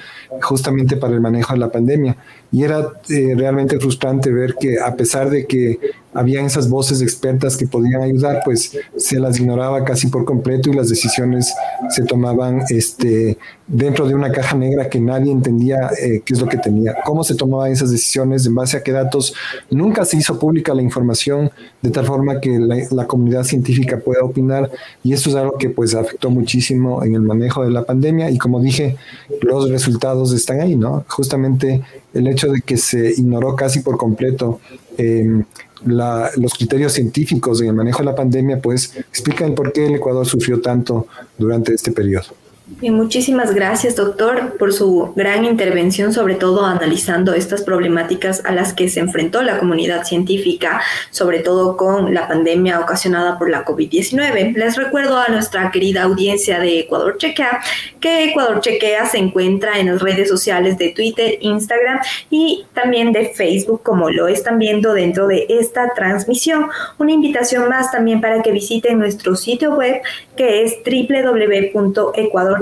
justamente 0.43 0.97
para 0.97 1.15
el 1.15 1.21
manejo 1.21 1.53
de 1.53 1.61
la 1.61 1.71
pandemia. 1.71 2.17
Y 2.51 2.63
era 2.63 2.93
eh, 3.09 3.35
realmente 3.37 3.79
frustrante 3.79 4.31
ver 4.31 4.55
que 4.55 4.79
a 4.81 4.95
pesar 4.95 5.31
de 5.31 5.47
que 5.47 5.79
habían 6.15 6.45
esas 6.47 6.69
voces 6.69 7.03
expertas 7.03 7.57
que 7.57 7.67
podían 7.67 8.01
ayudar, 8.01 8.43
pues 8.45 8.79
se 8.97 9.19
las 9.19 9.39
ignoraba 9.41 9.85
casi 9.85 10.07
por 10.07 10.25
completo 10.25 10.71
y 10.71 10.75
las 10.75 10.89
decisiones 10.89 11.53
se 11.91 12.05
tomaban 12.05 12.63
este, 12.71 13.37
dentro 13.67 14.07
de 14.07 14.15
una 14.15 14.31
caja 14.31 14.57
negra 14.57 14.89
que 14.89 15.01
nadie 15.01 15.33
entendía 15.33 15.91
eh, 16.01 16.23
qué 16.25 16.35
es 16.35 16.41
lo 16.41 16.47
que 16.47 16.59
tenía. 16.59 16.95
¿Cómo 17.05 17.25
se 17.25 17.35
tomaban 17.35 17.73
esas 17.73 17.91
decisiones? 17.91 18.47
¿En 18.47 18.55
base 18.55 18.64
a 18.73 18.83
qué 18.83 18.93
datos? 18.93 19.35
Nunca 19.71 20.05
se 20.05 20.17
hizo 20.17 20.39
pública 20.39 20.73
la 20.75 20.81
información 20.81 21.51
de 21.83 21.91
tal 21.91 22.07
forma 22.07 22.41
que 22.41 22.59
la, 22.59 23.07
comunidad 23.07 23.45
científica 23.45 23.99
pueda 23.99 24.25
opinar 24.25 24.71
y 25.03 25.13
esto 25.13 25.29
es 25.29 25.37
algo 25.37 25.59
que 25.59 25.69
pues 25.69 25.95
afectó 25.95 26.31
muchísimo 26.31 27.05
en 27.05 27.15
el 27.15 27.21
manejo 27.21 27.63
de 27.65 27.71
la 27.71 27.85
pandemia 27.85 28.31
y 28.31 28.39
como 28.39 28.61
dije, 28.61 28.97
los 29.43 29.69
resultados 29.69 30.33
están 30.33 30.61
ahí, 30.61 30.75
¿no? 30.75 31.05
Justamente 31.09 31.83
el 32.15 32.27
hecho 32.27 32.51
de 32.51 32.63
que 32.63 32.79
se 32.79 33.11
ignoró 33.11 33.55
casi 33.55 33.81
por 33.81 33.99
completo 33.99 34.61
eh, 34.97 35.43
los 35.85 36.55
criterios 36.55 36.95
científicos 36.95 37.61
en 37.61 37.69
el 37.69 37.75
manejo 37.75 37.99
de 37.99 38.07
la 38.07 38.15
pandemia, 38.15 38.61
pues 38.61 38.97
explican 38.97 39.55
por 39.55 39.73
qué 39.73 39.87
el 39.87 39.97
Ecuador 39.97 40.25
sufrió 40.25 40.61
tanto 40.63 41.07
durante 41.37 41.75
este 41.75 41.93
periodo. 41.93 42.44
Muchísimas 42.67 43.55
gracias, 43.55 43.95
doctor, 43.95 44.57
por 44.57 44.73
su 44.73 45.13
gran 45.15 45.45
intervención, 45.45 46.15
sobre 46.15 46.35
todo 46.35 46.65
analizando 46.65 47.35
estas 47.35 47.63
problemáticas 47.63 48.43
a 48.47 48.53
las 48.53 48.73
que 48.73 48.89
se 48.89 49.01
enfrentó 49.01 49.43
la 49.43 49.59
comunidad 49.59 50.05
científica, 50.05 50.81
sobre 51.11 51.41
todo 51.41 51.77
con 51.77 52.15
la 52.15 52.27
pandemia 52.27 52.81
ocasionada 52.81 53.39
por 53.39 53.51
la 53.51 53.67
COVID-19. 53.67 54.55
Les 54.55 54.77
recuerdo 54.77 55.19
a 55.19 55.29
nuestra 55.29 55.71
querida 55.71 56.05
audiencia 56.05 56.59
de 56.59 56.81
Ecuador 56.81 57.19
Chequea 57.19 57.61
que 58.01 58.31
Ecuador 58.31 58.63
Chequea 58.63 59.05
se 59.07 59.19
encuentra 59.19 59.79
en 59.79 59.93
las 59.93 60.01
redes 60.01 60.31
sociales 60.31 60.79
de 60.79 60.89
Twitter, 60.89 61.37
Instagram 61.43 62.01
y 62.31 62.65
también 62.73 63.13
de 63.13 63.29
Facebook, 63.29 63.83
como 63.83 64.09
lo 64.09 64.27
están 64.27 64.59
viendo 64.59 64.95
dentro 64.95 65.27
de 65.27 65.45
esta 65.51 65.93
transmisión. 65.95 66.69
Una 66.97 67.13
invitación 67.13 67.69
más 67.69 67.93
también 67.93 68.23
para 68.23 68.41
que 68.41 68.53
visiten 68.53 68.99
nuestro 68.99 69.37
sitio 69.37 69.75
web 69.75 70.01
que 70.35 70.65
es 70.65 70.79
www.ecuador 70.85 72.54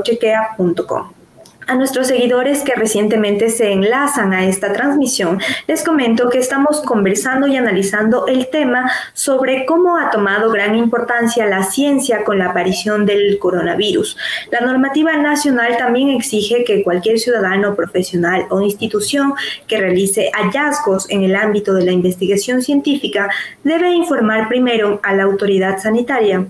A 1.69 1.77
nuestros 1.77 2.09
seguidores 2.09 2.65
que 2.65 2.75
recientemente 2.75 3.49
se 3.49 3.71
enlazan 3.71 4.33
a 4.33 4.47
esta 4.47 4.73
transmisión, 4.73 5.41
les 5.69 5.85
comento 5.85 6.29
que 6.29 6.39
estamos 6.39 6.81
conversando 6.81 7.47
y 7.47 7.57
analizando 7.57 8.27
el 8.27 8.49
tema 8.49 8.91
sobre 9.13 9.65
cómo 9.65 9.97
ha 9.97 10.11
tomado 10.11 10.51
gran 10.51 10.75
importancia 10.75 11.47
la 11.47 11.63
ciencia 11.63 12.25
con 12.25 12.39
la 12.39 12.47
aparición 12.47 13.07
del 13.07 13.39
coronavirus. 13.39 14.17
La 14.51 14.61
normativa 14.61 15.17
nacional 15.17 15.77
también 15.77 16.11
exige 16.11 16.65
que 16.65 16.83
cualquier 16.83 17.21
ciudadano, 17.21 17.77
profesional 17.77 18.47
o 18.51 18.61
institución 18.61 19.35
que 19.69 19.79
realice 19.79 20.31
hallazgos 20.35 21.09
en 21.11 21.23
el 21.23 21.37
ámbito 21.37 21.75
de 21.75 21.85
la 21.85 21.93
investigación 21.93 22.61
científica 22.61 23.31
debe 23.63 23.93
informar 23.93 24.49
primero 24.49 25.01
a 25.05 25.15
la 25.15 25.23
autoridad 25.23 25.79
sanitaria 25.79 26.45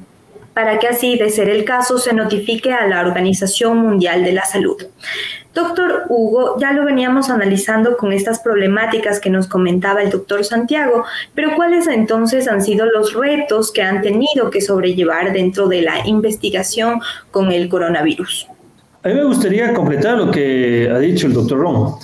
para 0.55 0.79
que 0.79 0.89
así, 0.89 1.17
de 1.17 1.31
ser 1.31 1.49
el 1.49 1.65
caso, 1.65 1.99
se 1.99 2.13
notifique 2.13 2.73
a 2.73 2.87
la 2.87 3.01
Organización 3.01 3.79
Mundial 3.79 4.25
de 4.25 4.33
la 4.33 4.45
Salud. 4.45 4.77
Doctor 5.55 6.05
Hugo, 6.09 6.57
ya 6.59 6.73
lo 6.73 6.85
veníamos 6.85 7.29
analizando 7.29 7.97
con 7.97 8.13
estas 8.13 8.41
problemáticas 8.41 9.21
que 9.21 9.29
nos 9.29 9.47
comentaba 9.47 10.03
el 10.03 10.11
doctor 10.11 10.45
Santiago, 10.45 11.05
pero 11.35 11.55
¿cuáles 11.57 11.87
entonces 11.87 12.49
han 12.49 12.63
sido 12.63 12.87
los 12.87 13.13
retos 13.13 13.71
que 13.71 13.83
han 13.83 14.01
tenido 14.01 14.51
que 14.51 14.63
sobrellevar 14.63 15.33
dentro 15.33 15.69
de 15.69 15.83
la 15.83 16.07
investigación 16.07 17.01
con 17.31 17.53
el 17.53 17.69
coronavirus? 17.69 18.47
A 19.03 19.09
mí 19.09 19.15
me 19.15 19.25
gustaría 19.25 19.75
completar 19.75 20.17
lo 20.17 20.31
que 20.31 20.89
ha 20.91 20.99
dicho 20.99 21.27
el 21.27 21.35
doctor 21.35 21.59
Ron. 21.59 21.95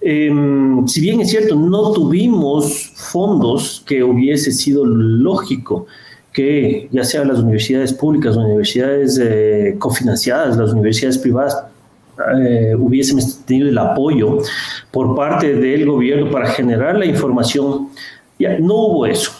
Em, 0.00 0.86
si 0.86 1.00
bien 1.00 1.20
es 1.20 1.30
cierto, 1.30 1.56
no 1.56 1.92
tuvimos 1.92 2.92
fondos 2.94 3.82
que 3.86 4.02
hubiese 4.02 4.52
sido 4.52 4.84
lógico 4.84 5.86
que 6.38 6.88
ya 6.92 7.02
sea 7.02 7.24
las 7.24 7.40
universidades 7.40 7.92
públicas, 7.92 8.36
universidades 8.36 9.18
eh, 9.20 9.74
cofinanciadas, 9.76 10.56
las 10.56 10.70
universidades 10.70 11.18
privadas, 11.18 11.64
eh, 12.40 12.76
hubiésemos 12.78 13.44
tenido 13.44 13.68
el 13.68 13.76
apoyo 13.76 14.38
por 14.92 15.16
parte 15.16 15.52
del 15.56 15.84
gobierno 15.84 16.30
para 16.30 16.48
generar 16.50 16.96
la 16.96 17.06
información. 17.06 17.88
Ya, 18.38 18.56
no 18.56 18.74
hubo 18.74 19.06
eso, 19.06 19.32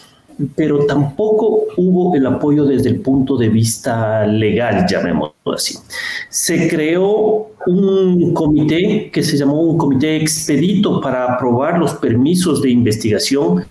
pero 0.56 0.86
tampoco 0.86 1.66
hubo 1.76 2.16
el 2.16 2.26
apoyo 2.26 2.64
desde 2.64 2.88
el 2.88 3.00
punto 3.00 3.36
de 3.36 3.48
vista 3.48 4.26
legal, 4.26 4.84
llamémoslo 4.90 5.52
así. 5.54 5.78
Se 6.28 6.66
creó 6.68 7.52
un 7.68 8.34
comité 8.34 9.08
que 9.12 9.22
se 9.22 9.36
llamó 9.36 9.62
un 9.62 9.78
comité 9.78 10.16
expedito 10.16 11.00
para 11.00 11.34
aprobar 11.34 11.78
los 11.78 11.94
permisos 11.94 12.60
de 12.60 12.70
investigación 12.70 13.64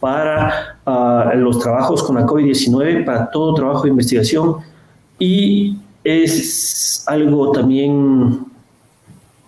para 0.00 0.73
ah, 0.86 1.32
los 1.34 1.58
trabajos 1.58 2.02
con 2.02 2.16
la 2.16 2.26
COVID-19, 2.26 3.04
para 3.04 3.30
todo 3.30 3.54
trabajo 3.54 3.84
de 3.84 3.90
investigación 3.90 4.56
y 5.18 5.78
es 6.02 7.04
algo 7.06 7.52
también 7.52 8.44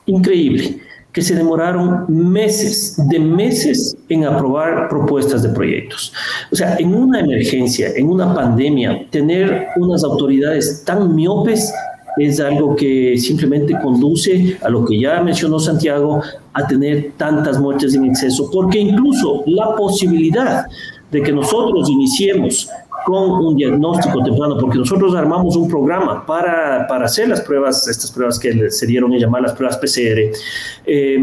increíble 0.07 0.81
que 1.13 1.23
se 1.23 1.35
demoraron 1.35 2.05
meses, 2.09 2.95
de 3.09 3.19
meses 3.19 3.97
en 4.11 4.27
aprobar 4.27 4.87
propuestas 4.91 5.43
de 5.43 5.49
proyectos. 5.49 6.13
O 6.53 6.57
sea, 6.57 6.77
en 6.77 6.95
una 6.95 7.21
emergencia, 7.21 7.89
en 7.97 8.11
una 8.11 8.35
pandemia, 8.35 9.09
tener 9.09 9.69
unas 9.77 10.05
autoridades 10.05 10.85
tan 10.85 11.15
miopes 11.15 11.73
es 12.19 12.41
algo 12.41 12.77
que 12.77 13.17
simplemente 13.19 13.75
conduce 13.83 14.59
a 14.63 14.69
lo 14.69 14.85
que 14.85 15.01
ya 15.01 15.23
mencionó 15.23 15.59
Santiago, 15.59 16.23
a 16.53 16.67
tener 16.67 17.13
tantas 17.17 17.59
muertes 17.59 17.95
en 17.95 18.05
exceso, 18.07 18.51
porque 18.51 18.79
incluso 18.79 19.43
la 19.47 19.75
posibilidad 19.75 20.67
de 21.11 21.23
que 21.23 21.33
nosotros 21.33 21.89
iniciemos 21.89 22.69
con 23.07 23.31
un 23.31 23.57
diagnóstico 23.57 24.21
temprano, 24.25 24.59
porque 24.59 24.79
nosotros 24.79 25.15
armamos 25.15 25.55
un 25.55 25.69
programa 25.69 26.27
para, 26.27 26.87
para 26.89 27.05
hacer 27.05 27.29
las 27.29 27.41
pruebas, 27.41 27.87
estas 27.87 28.11
pruebas 28.11 28.37
que 28.39 28.69
se 28.71 28.87
dieron 28.87 29.13
a 29.13 29.17
llamar 29.17 29.43
las 29.43 29.53
pruebas 29.53 29.79
PCR, 29.79 30.33
eh, 30.87 31.19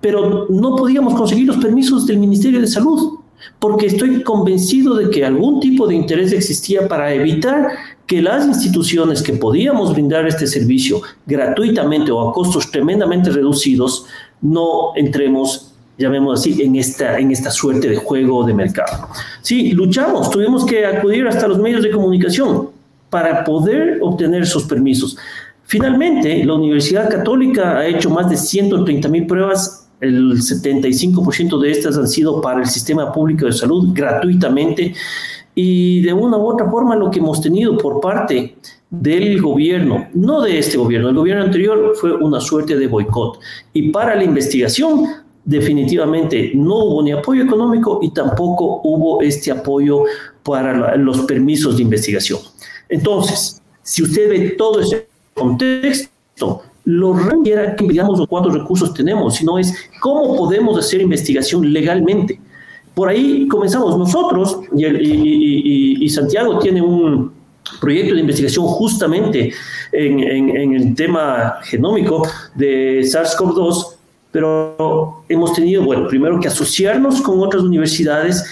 pero 0.00 0.46
no 0.48 0.76
podíamos 0.76 1.14
conseguir 1.14 1.48
los 1.48 1.56
permisos 1.56 2.06
del 2.06 2.18
Ministerio 2.18 2.60
de 2.60 2.66
Salud. 2.66 3.18
porque 3.58 3.86
estoy 3.86 4.22
convencido 4.22 4.94
de 4.94 5.08
que 5.10 5.24
algún 5.24 5.60
tipo 5.60 5.86
de 5.86 5.94
interés 5.94 6.32
existía 6.32 6.86
para 6.86 7.12
evitar 7.12 7.70
que 8.06 8.20
las 8.20 8.46
instituciones 8.46 9.22
que 9.22 9.32
podíamos 9.32 9.92
brindar 9.92 10.26
este 10.26 10.46
servicio 10.46 11.00
gratuitamente 11.26 12.10
o 12.10 12.28
a 12.28 12.32
costos 12.32 12.70
tremendamente 12.70 13.30
reducidos, 13.30 14.04
no 14.42 14.96
entremos, 14.96 15.69
llamemos 16.00 16.40
así, 16.40 16.62
en 16.62 16.76
esta, 16.76 17.18
en 17.18 17.30
esta 17.30 17.50
suerte 17.50 17.88
de 17.88 17.96
juego 17.96 18.44
de 18.44 18.54
mercado. 18.54 19.08
Sí, 19.42 19.72
luchamos, 19.72 20.30
tuvimos 20.30 20.64
que 20.64 20.86
acudir 20.86 21.26
hasta 21.26 21.46
los 21.46 21.58
medios 21.58 21.82
de 21.82 21.90
comunicación 21.90 22.70
para 23.10 23.44
poder 23.44 23.98
obtener 24.00 24.42
esos 24.42 24.64
permisos. 24.64 25.16
Finalmente, 25.64 26.44
la 26.44 26.54
Universidad 26.54 27.08
Católica 27.08 27.78
ha 27.78 27.86
hecho 27.86 28.10
más 28.10 28.28
de 28.28 28.36
130 28.36 29.08
mil 29.08 29.26
pruebas 29.26 29.80
el 30.00 30.32
75% 30.32 31.60
de 31.60 31.70
estas 31.70 31.96
han 31.98 32.08
sido 32.08 32.40
para 32.40 32.60
el 32.60 32.66
sistema 32.66 33.12
público 33.12 33.46
de 33.46 33.52
salud 33.52 33.90
gratuitamente 33.92 34.94
y 35.54 36.00
de 36.00 36.12
una 36.12 36.38
u 36.38 36.46
otra 36.46 36.70
forma 36.70 36.96
lo 36.96 37.10
que 37.10 37.18
hemos 37.18 37.40
tenido 37.40 37.76
por 37.76 38.00
parte 38.00 38.56
del 38.88 39.40
gobierno, 39.40 40.08
no 40.14 40.40
de 40.40 40.58
este 40.58 40.76
gobierno, 40.76 41.10
el 41.10 41.14
gobierno 41.14 41.44
anterior 41.44 41.92
fue 41.94 42.12
una 42.12 42.40
suerte 42.40 42.76
de 42.76 42.86
boicot 42.88 43.38
y 43.72 43.90
para 43.90 44.16
la 44.16 44.24
investigación 44.24 45.04
definitivamente 45.44 46.52
no 46.54 46.84
hubo 46.84 47.02
ni 47.02 47.12
apoyo 47.12 47.42
económico 47.42 48.00
y 48.02 48.10
tampoco 48.10 48.80
hubo 48.84 49.22
este 49.22 49.50
apoyo 49.50 50.04
para 50.42 50.96
los 50.96 51.20
permisos 51.20 51.76
de 51.76 51.82
investigación. 51.82 52.40
Entonces, 52.88 53.60
si 53.82 54.02
usted 54.02 54.28
ve 54.28 54.50
todo 54.50 54.80
ese 54.80 55.08
contexto, 55.34 56.62
lo 56.84 57.14
que 57.44 57.86
digamos 57.86 58.26
cuántos 58.26 58.54
recursos 58.54 58.94
tenemos, 58.94 59.36
sino 59.36 59.58
es 59.58 59.74
cómo 60.00 60.36
podemos 60.36 60.78
hacer 60.78 61.00
investigación 61.00 61.72
legalmente. 61.72 62.40
Por 62.94 63.08
ahí 63.08 63.46
comenzamos 63.48 63.96
nosotros, 63.96 64.60
y, 64.76 66.08
Santiago 66.08 66.58
tiene 66.58 66.82
un 66.82 67.32
proyecto 67.80 68.14
de 68.14 68.20
investigación 68.20 68.66
justamente 68.66 69.52
en, 69.92 70.74
el 70.74 70.94
tema 70.94 71.58
genómico 71.62 72.26
de 72.54 73.00
SARS-CoV-2, 73.02 73.89
pero 74.32 75.24
hemos 75.28 75.52
tenido, 75.52 75.84
bueno, 75.84 76.06
primero 76.08 76.38
que 76.38 76.48
asociarnos 76.48 77.20
con 77.20 77.40
otras 77.40 77.62
universidades, 77.62 78.44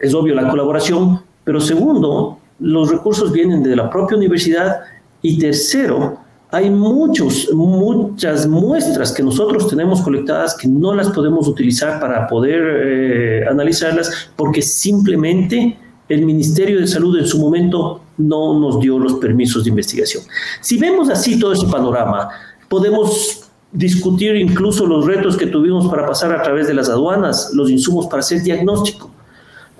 es 0.00 0.14
obvio 0.14 0.34
la 0.34 0.48
colaboración, 0.48 1.20
pero 1.44 1.60
segundo, 1.60 2.38
los 2.60 2.90
recursos 2.90 3.32
vienen 3.32 3.62
de 3.62 3.76
la 3.76 3.88
propia 3.88 4.16
universidad 4.16 4.80
y 5.22 5.38
tercero, 5.38 6.18
hay 6.50 6.70
muchos, 6.70 7.52
muchas 7.52 8.46
muestras 8.46 9.12
que 9.12 9.22
nosotros 9.22 9.68
tenemos 9.68 10.00
colectadas 10.00 10.56
que 10.56 10.66
no 10.66 10.94
las 10.94 11.10
podemos 11.10 11.46
utilizar 11.46 12.00
para 12.00 12.26
poder 12.26 12.60
eh, 12.62 13.46
analizarlas 13.48 14.30
porque 14.34 14.62
simplemente 14.62 15.78
el 16.08 16.24
Ministerio 16.24 16.80
de 16.80 16.86
Salud 16.86 17.18
en 17.18 17.26
su 17.26 17.38
momento 17.38 18.00
no 18.16 18.58
nos 18.58 18.80
dio 18.80 18.98
los 18.98 19.14
permisos 19.14 19.64
de 19.64 19.70
investigación. 19.70 20.22
Si 20.62 20.78
vemos 20.78 21.10
así 21.10 21.38
todo 21.38 21.52
ese 21.52 21.66
panorama, 21.66 22.30
podemos 22.68 23.47
discutir 23.72 24.36
incluso 24.36 24.86
los 24.86 25.06
retos 25.06 25.36
que 25.36 25.46
tuvimos 25.46 25.88
para 25.88 26.06
pasar 26.06 26.32
a 26.32 26.42
través 26.42 26.66
de 26.66 26.74
las 26.74 26.88
aduanas, 26.88 27.50
los 27.54 27.70
insumos 27.70 28.06
para 28.06 28.20
hacer 28.20 28.42
diagnóstico. 28.42 29.10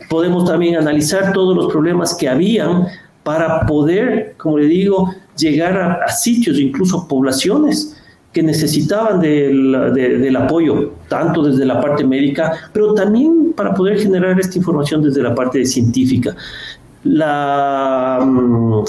Podemos 0.08 0.44
también 0.44 0.76
analizar 0.76 1.32
todos 1.32 1.56
los 1.56 1.72
problemas 1.72 2.14
que 2.14 2.28
habían 2.28 2.86
para 3.22 3.66
poder, 3.66 4.34
como 4.38 4.58
le 4.58 4.66
digo, 4.66 5.14
llegar 5.36 6.02
a, 6.04 6.08
sitios, 6.08 6.58
incluso 6.58 7.06
poblaciones 7.06 7.94
que 8.32 8.42
necesitaban 8.42 9.20
del, 9.20 10.36
apoyo, 10.36 10.92
tanto 11.08 11.42
desde 11.42 11.64
la 11.64 11.80
parte 11.80 12.04
médica, 12.04 12.52
pero 12.72 12.94
también 12.94 13.52
para 13.56 13.74
poder 13.74 13.98
generar 13.98 14.38
esta 14.38 14.58
información 14.58 15.02
desde 15.02 15.22
la 15.22 15.34
parte 15.34 15.64
científica. 15.64 16.36
La 17.04 18.18
um, 18.22 18.84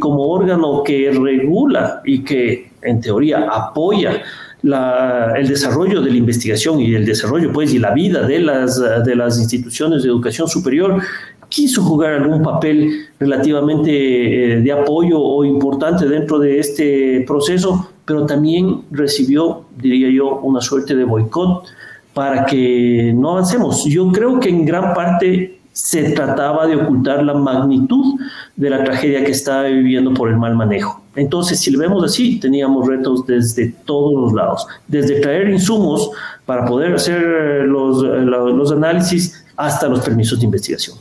como 0.00 0.28
órgano 0.28 0.82
que 0.82 1.10
regula 1.10 2.00
y 2.04 2.20
que 2.20 2.70
en 2.86 3.00
teoría 3.00 3.48
apoya 3.50 4.22
el 4.62 5.48
desarrollo 5.48 6.00
de 6.00 6.10
la 6.10 6.16
investigación 6.16 6.80
y 6.80 6.94
el 6.94 7.04
desarrollo 7.04 7.52
pues 7.52 7.72
y 7.72 7.78
la 7.78 7.92
vida 7.92 8.26
de 8.26 8.40
las, 8.40 8.80
de 9.04 9.14
las 9.14 9.38
instituciones 9.38 10.02
de 10.02 10.08
educación 10.08 10.48
superior 10.48 11.00
quiso 11.48 11.82
jugar 11.82 12.14
algún 12.14 12.42
papel 12.42 13.06
relativamente 13.18 13.90
eh, 13.90 14.60
de 14.60 14.72
apoyo 14.72 15.20
o 15.20 15.44
importante 15.44 16.06
dentro 16.06 16.38
de 16.38 16.58
este 16.58 17.24
proceso, 17.26 17.90
pero 18.04 18.26
también 18.26 18.82
recibió, 18.90 19.64
diría 19.76 20.10
yo, 20.10 20.40
una 20.40 20.60
suerte 20.60 20.94
de 20.94 21.04
boicot 21.04 21.64
para 22.12 22.46
que 22.46 23.12
no 23.14 23.32
avancemos. 23.32 23.84
Yo 23.84 24.10
creo 24.10 24.40
que 24.40 24.48
en 24.48 24.64
gran 24.64 24.94
parte 24.94 25.55
se 25.76 26.12
trataba 26.12 26.66
de 26.66 26.74
ocultar 26.74 27.22
la 27.22 27.34
magnitud 27.34 28.18
de 28.56 28.70
la 28.70 28.82
tragedia 28.82 29.22
que 29.22 29.32
estaba 29.32 29.64
viviendo 29.64 30.14
por 30.14 30.30
el 30.30 30.38
mal 30.38 30.56
manejo. 30.56 31.02
Entonces, 31.14 31.60
si 31.60 31.70
lo 31.70 31.78
vemos 31.78 32.02
así, 32.02 32.40
teníamos 32.40 32.88
retos 32.88 33.26
desde 33.26 33.74
todos 33.84 34.14
los 34.14 34.32
lados, 34.32 34.66
desde 34.88 35.20
traer 35.20 35.50
insumos 35.50 36.10
para 36.46 36.64
poder 36.64 36.94
hacer 36.94 37.20
los, 37.66 38.02
los 38.02 38.72
análisis 38.72 39.44
hasta 39.54 39.86
los 39.86 40.00
permisos 40.00 40.38
de 40.38 40.46
investigación. 40.46 40.96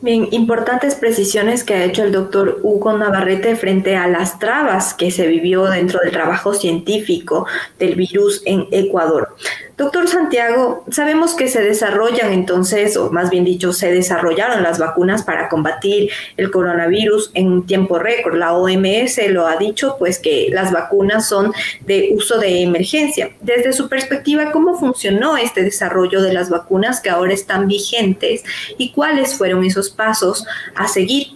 Bien, 0.00 0.28
importantes 0.32 0.94
precisiones 0.94 1.62
que 1.62 1.74
ha 1.74 1.84
hecho 1.84 2.02
el 2.02 2.12
doctor 2.12 2.60
Hugo 2.62 2.96
Navarrete 2.96 3.56
frente 3.56 3.96
a 3.96 4.06
las 4.06 4.38
trabas 4.38 4.94
que 4.94 5.10
se 5.10 5.26
vivió 5.26 5.64
dentro 5.64 6.00
del 6.00 6.12
trabajo 6.12 6.54
científico 6.54 7.46
del 7.78 7.94
virus 7.94 8.42
en 8.46 8.66
Ecuador. 8.70 9.34
Doctor 9.76 10.06
Santiago, 10.06 10.84
sabemos 10.88 11.34
que 11.34 11.48
se 11.48 11.60
desarrollan 11.60 12.32
entonces, 12.32 12.96
o 12.96 13.10
más 13.10 13.30
bien 13.30 13.44
dicho, 13.44 13.72
se 13.72 13.90
desarrollaron 13.90 14.62
las 14.62 14.78
vacunas 14.78 15.24
para 15.24 15.48
combatir 15.48 16.10
el 16.36 16.52
coronavirus 16.52 17.32
en 17.34 17.50
un 17.50 17.66
tiempo 17.66 17.98
récord. 17.98 18.36
La 18.36 18.52
OMS 18.52 19.18
lo 19.30 19.48
ha 19.48 19.56
dicho, 19.56 19.96
pues 19.98 20.20
que 20.20 20.48
las 20.52 20.70
vacunas 20.70 21.28
son 21.28 21.52
de 21.86 22.10
uso 22.14 22.38
de 22.38 22.62
emergencia. 22.62 23.30
Desde 23.40 23.72
su 23.72 23.88
perspectiva, 23.88 24.52
¿cómo 24.52 24.78
funcionó 24.78 25.36
este 25.36 25.64
desarrollo 25.64 26.22
de 26.22 26.32
las 26.32 26.50
vacunas 26.50 27.00
que 27.00 27.10
ahora 27.10 27.34
están 27.34 27.66
vigentes 27.66 28.44
y 28.78 28.92
cuáles 28.92 29.34
fueron 29.34 29.64
esos 29.64 29.90
pasos 29.90 30.46
a 30.76 30.86
seguir? 30.86 31.28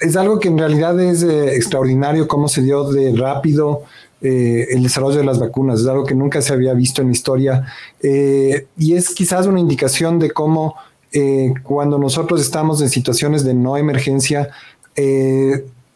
Es 0.00 0.16
algo 0.16 0.38
que 0.38 0.48
en 0.48 0.58
realidad 0.58 0.98
es 1.00 1.24
eh, 1.24 1.56
extraordinario 1.56 2.28
cómo 2.28 2.48
se 2.48 2.62
dio 2.62 2.90
de 2.92 3.12
rápido 3.16 3.82
eh, 4.24 4.68
el 4.70 4.84
desarrollo 4.84 5.18
de 5.18 5.24
las 5.24 5.40
vacunas. 5.40 5.80
Es 5.80 5.86
algo 5.88 6.04
que 6.04 6.14
nunca 6.14 6.40
se 6.42 6.52
había 6.52 6.74
visto 6.74 7.02
en 7.02 7.08
la 7.08 7.12
historia 7.12 7.66
eh, 8.00 8.68
y 8.78 8.94
es 8.94 9.10
quizás 9.10 9.46
una 9.46 9.58
indicación 9.58 10.20
de 10.20 10.30
cómo 10.30 10.76
eh, 11.10 11.52
cuando 11.64 11.98
nosotros 11.98 12.40
estamos 12.40 12.80
en 12.82 12.88
situaciones 12.88 13.42
de 13.44 13.54
no 13.54 13.76
emergencia, 13.76 14.50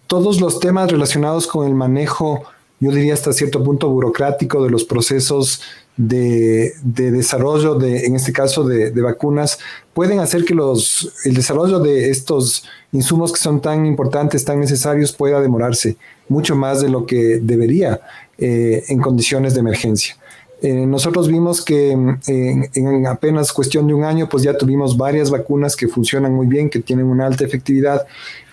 todos 0.08 0.40
los 0.40 0.58
temas 0.58 0.90
relacionados 0.90 1.46
con 1.46 1.68
el 1.68 1.74
manejo, 1.74 2.42
yo 2.80 2.90
diría 2.90 3.14
hasta 3.14 3.32
cierto 3.32 3.62
punto 3.62 3.90
burocrático 3.90 4.64
de 4.64 4.70
los 4.70 4.84
procesos 4.84 5.60
de, 5.96 6.72
desarrollo, 6.82 7.74
de, 7.74 8.06
en 8.06 8.16
este 8.16 8.32
caso 8.32 8.64
de, 8.64 8.90
de, 8.90 9.02
vacunas, 9.02 9.58
pueden 9.94 10.18
hacer 10.18 10.44
que 10.44 10.54
los, 10.54 11.12
el 11.24 11.34
desarrollo 11.34 11.78
de 11.78 12.10
estos 12.10 12.64
insumos 12.90 13.32
que 13.32 13.38
son 13.38 13.60
tan 13.60 13.86
importantes, 13.86 14.44
tan 14.44 14.58
necesarios, 14.58 15.12
pueda 15.12 15.40
demorarse 15.40 15.96
mucho 16.28 16.56
más 16.56 16.80
de 16.80 16.88
lo 16.88 17.06
que 17.06 17.38
debería 17.40 18.00
eh, 18.38 18.84
en 18.88 19.00
condiciones 19.00 19.54
de 19.54 19.60
emergencia. 19.60 20.16
Eh, 20.62 20.86
nosotros 20.86 21.28
vimos 21.28 21.62
que 21.62 21.92
en, 21.92 23.06
apenas 23.06 23.52
cuestión 23.52 23.86
de 23.86 23.94
un 23.94 24.04
año, 24.04 24.28
pues 24.28 24.42
ya 24.42 24.56
tuvimos 24.56 24.96
varias 24.96 25.30
vacunas 25.30 25.76
que 25.76 25.86
funcionan 25.86 26.32
muy 26.34 26.46
bien, 26.46 26.70
que 26.70 26.80
tienen 26.80 27.06
una 27.06 27.26
alta 27.26 27.44
efectividad 27.44 28.06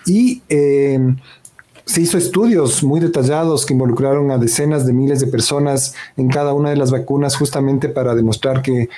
y 0.06 0.42
eh, 0.48 0.98
se 1.86 2.00
hizo 2.00 2.18
estudios 2.18 2.82
muy 2.82 3.00
detallados 3.00 3.64
que 3.64 3.72
involucraron 3.72 4.30
a 4.30 4.38
decenas 4.38 4.86
de 4.86 4.92
miles 4.92 5.20
de 5.20 5.26
personas 5.26 5.94
en 6.16 6.28
cada 6.28 6.52
una 6.52 6.70
de 6.70 6.76
las 6.76 6.90
vacunas 6.90 7.36
justamente 7.36 7.88
para 7.88 8.14
demostrar 8.14 8.62
que 8.62 8.88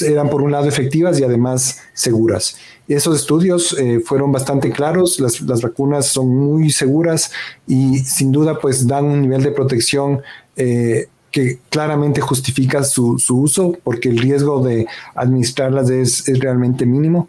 eran 0.00 0.30
por 0.30 0.42
un 0.42 0.52
lado 0.52 0.68
efectivas 0.68 1.20
y 1.20 1.24
además 1.24 1.80
seguras. 1.92 2.56
Esos 2.88 3.20
estudios 3.20 3.76
eh, 3.78 4.00
fueron 4.00 4.32
bastante 4.32 4.70
claros, 4.70 5.20
las, 5.20 5.62
vacunas 5.62 6.06
son 6.06 6.28
muy 6.28 6.70
seguras 6.70 7.30
y 7.66 7.98
sin 7.98 8.32
duda 8.32 8.58
pues 8.58 8.86
dan 8.86 9.04
un 9.04 9.22
nivel 9.22 9.42
de 9.42 9.50
protección 9.50 10.22
eh, 10.56 11.08
que 11.30 11.58
claramente 11.70 12.20
justifica 12.20 12.84
su, 12.84 13.16
uso 13.28 13.76
porque 13.82 14.08
el 14.08 14.18
riesgo 14.18 14.62
de 14.62 14.86
administrarlas 15.14 15.90
es, 15.90 16.24
realmente 16.40 16.86
mínimo. 16.86 17.28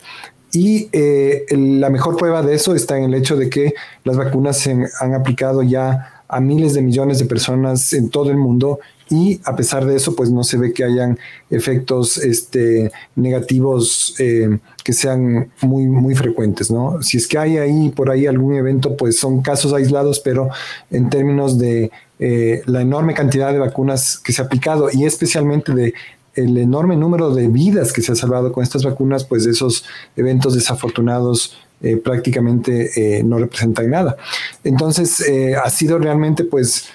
Y 0.51 0.89
eh, 0.91 1.45
la 1.49 1.89
mejor 1.89 2.15
prueba 2.17 2.43
de 2.43 2.53
eso 2.53 2.75
está 2.75 2.97
en 2.97 3.05
el 3.05 3.15
hecho 3.15 3.35
de 3.35 3.49
que 3.49 3.73
las 4.03 4.17
vacunas 4.17 4.59
se 4.59 4.75
han 4.99 5.13
aplicado 5.15 5.63
ya 5.63 6.23
a 6.27 6.39
miles 6.39 6.73
de 6.73 6.81
millones 6.81 7.19
de 7.19 7.25
personas 7.25 7.93
en 7.93 8.09
todo 8.09 8.29
el 8.29 8.37
mundo 8.37 8.79
y 9.13 9.39
a 9.43 9.55
pesar 9.55 9.85
de 9.85 9.95
eso, 9.95 10.15
pues 10.15 10.31
no 10.31 10.43
se 10.43 10.57
ve 10.57 10.73
que 10.73 10.83
hayan 10.83 11.19
efectos 11.51 12.17
este, 12.17 12.91
negativos 13.15 14.15
eh, 14.17 14.57
que 14.83 14.91
sean 14.91 15.51
muy, 15.61 15.83
muy 15.83 16.15
frecuentes, 16.15 16.71
¿no? 16.71 16.99
Si 17.03 17.17
es 17.17 17.27
que 17.27 17.37
hay 17.37 17.57
ahí 17.57 17.89
por 17.89 18.09
ahí 18.09 18.25
algún 18.25 18.55
evento, 18.55 18.97
pues 18.97 19.19
son 19.19 19.43
casos 19.43 19.71
aislados, 19.71 20.19
pero 20.19 20.49
en 20.89 21.11
términos 21.11 21.59
de 21.59 21.91
eh, 22.17 22.63
la 22.65 22.81
enorme 22.81 23.13
cantidad 23.13 23.53
de 23.53 23.59
vacunas 23.59 24.17
que 24.17 24.33
se 24.33 24.41
ha 24.41 24.45
aplicado 24.45 24.89
y 24.91 25.05
especialmente 25.05 25.75
de 25.75 25.93
el 26.33 26.57
enorme 26.57 26.95
número 26.95 27.35
de 27.35 27.49
vidas 27.49 27.93
que 27.93 28.01
se 28.01 28.13
ha 28.13 28.15
salvado 28.15 28.51
con 28.51 28.63
estas 28.63 28.83
vacunas, 28.83 29.25
pues 29.25 29.45
esos 29.45 29.85
eventos 30.15 30.55
desafortunados 30.55 31.55
eh, 31.83 31.97
prácticamente 31.97 33.21
no 33.23 33.37
representan 33.37 33.91
nada. 33.91 34.17
Entonces, 34.63 35.23
ha 35.63 35.69
sido 35.69 35.99
realmente 35.99 36.43
pues 36.45 36.87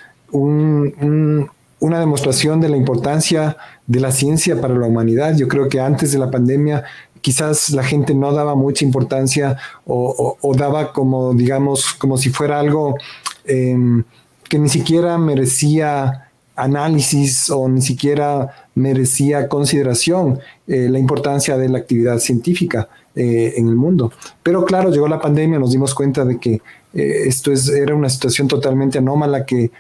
una 1.81 2.01
demostración 2.01 2.61
de 2.61 2.69
la 2.69 2.77
importancia 2.77 3.57
de 3.87 4.01
la 4.01 4.13
ciencia 4.13 4.61
para 4.61 4.75
la 4.75 4.87
humanidad. 4.87 5.37
Yo 5.37 5.49
creo 5.49 5.69
que 5.69 5.81
antes 5.81 6.13
de 6.13 6.19
la 6.19 6.31
pandemia 6.31 6.85
quizás 7.21 7.71
la 7.71 7.83
gente 7.83 8.15
no 8.15 8.33
daba 8.33 8.55
mucha 8.55 8.85
importancia 8.85 9.57
o, 9.87 10.55
daba 10.57 10.93
como, 10.93 11.35
digamos, 11.35 11.95
como 11.95 12.17
si 12.17 12.31
fuera 12.31 12.61
algo 12.61 12.97
em, 13.45 14.05
que 14.49 14.59
ni 14.59 14.69
siquiera 14.69 15.19
merecía 15.19 16.29
análisis 16.57 17.51
o 17.51 17.69
ni 17.69 17.81
siquiera 17.83 18.69
merecía 18.75 19.49
consideración 19.49 20.41
eh, 20.67 20.89
la 20.91 20.99
importancia 20.99 21.57
de 21.57 21.69
la 21.69 21.79
actividad 21.79 22.19
científica 22.19 22.89
eh, 23.15 23.55
en 23.57 23.69
el 23.69 23.77
mundo. 23.77 24.13
Pero 24.43 24.65
claro, 24.65 24.91
llegó 24.91 25.09
la 25.09 25.21
pandemia, 25.21 25.59
nos 25.59 25.73
dimos 25.73 25.95
cuenta 25.95 26.25
de 26.25 26.39
que 26.39 26.55
eh, 26.95 27.23
esto 27.27 27.53
es, 27.53 27.69
era 27.69 27.95
una 27.95 28.09
situación 28.09 28.49
totalmente 28.49 28.99
anómala 28.99 29.45
que 29.45 29.71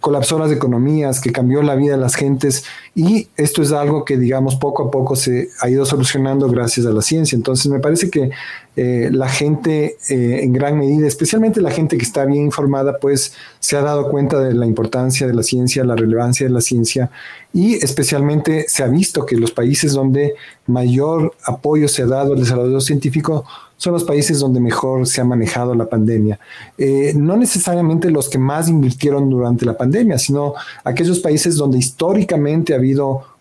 colapsó 0.00 0.38
las 0.38 0.52
economías, 0.52 1.20
que 1.20 1.32
cambió 1.32 1.62
la 1.62 1.74
vida 1.74 1.92
de 1.92 2.00
las 2.00 2.14
gentes 2.14 2.64
y 2.94 3.26
esto 3.36 3.60
es 3.60 3.72
algo 3.72 4.04
que 4.04 4.16
digamos 4.16 4.54
poco 4.54 4.84
a 4.84 4.90
poco 4.90 5.16
se 5.16 5.48
ha 5.60 5.68
ido 5.68 5.84
solucionando 5.84 6.48
gracias 6.48 6.86
a 6.86 6.90
la 6.90 7.02
ciencia. 7.02 7.34
Entonces 7.34 7.66
me 7.66 7.80
parece 7.80 8.08
que 8.08 8.30
eh, 8.76 9.08
la 9.12 9.28
gente 9.28 9.96
eh, 10.08 10.40
en 10.42 10.52
gran 10.52 10.78
medida, 10.78 11.06
especialmente 11.06 11.60
la 11.60 11.72
gente 11.72 11.96
que 11.96 12.04
está 12.04 12.24
bien 12.24 12.44
informada, 12.44 12.98
pues 12.98 13.32
se 13.58 13.76
ha 13.76 13.82
dado 13.82 14.10
cuenta 14.10 14.38
de 14.38 14.54
la 14.54 14.66
importancia 14.66 15.26
de 15.26 15.34
la 15.34 15.42
ciencia, 15.42 15.82
la 15.82 15.96
relevancia 15.96 16.46
de 16.46 16.52
la 16.52 16.60
ciencia 16.60 17.10
y 17.52 17.74
especialmente 17.74 18.66
se 18.68 18.84
ha 18.84 18.86
visto 18.86 19.26
que 19.26 19.36
los 19.36 19.50
países 19.50 19.92
donde 19.92 20.34
mayor 20.66 21.34
apoyo 21.44 21.88
se 21.88 22.02
ha 22.02 22.06
dado 22.06 22.34
al 22.34 22.40
desarrollo 22.40 22.80
científico 22.80 23.44
son 23.76 23.92
los 23.92 24.04
países 24.04 24.38
donde 24.38 24.60
mejor 24.60 25.06
se 25.06 25.20
ha 25.20 25.24
manejado 25.24 25.74
la 25.74 25.86
pandemia. 25.86 26.38
Eh, 26.78 27.12
no 27.14 27.36
necesariamente 27.36 28.10
los 28.10 28.28
que 28.28 28.38
más 28.38 28.68
invirtieron 28.68 29.28
durante 29.28 29.66
la 29.66 29.76
pandemia, 29.76 30.18
sino 30.18 30.54
aquellos 30.84 31.20
países 31.20 31.56
donde 31.56 31.78
históricamente 31.78 32.72
ha 32.72 32.78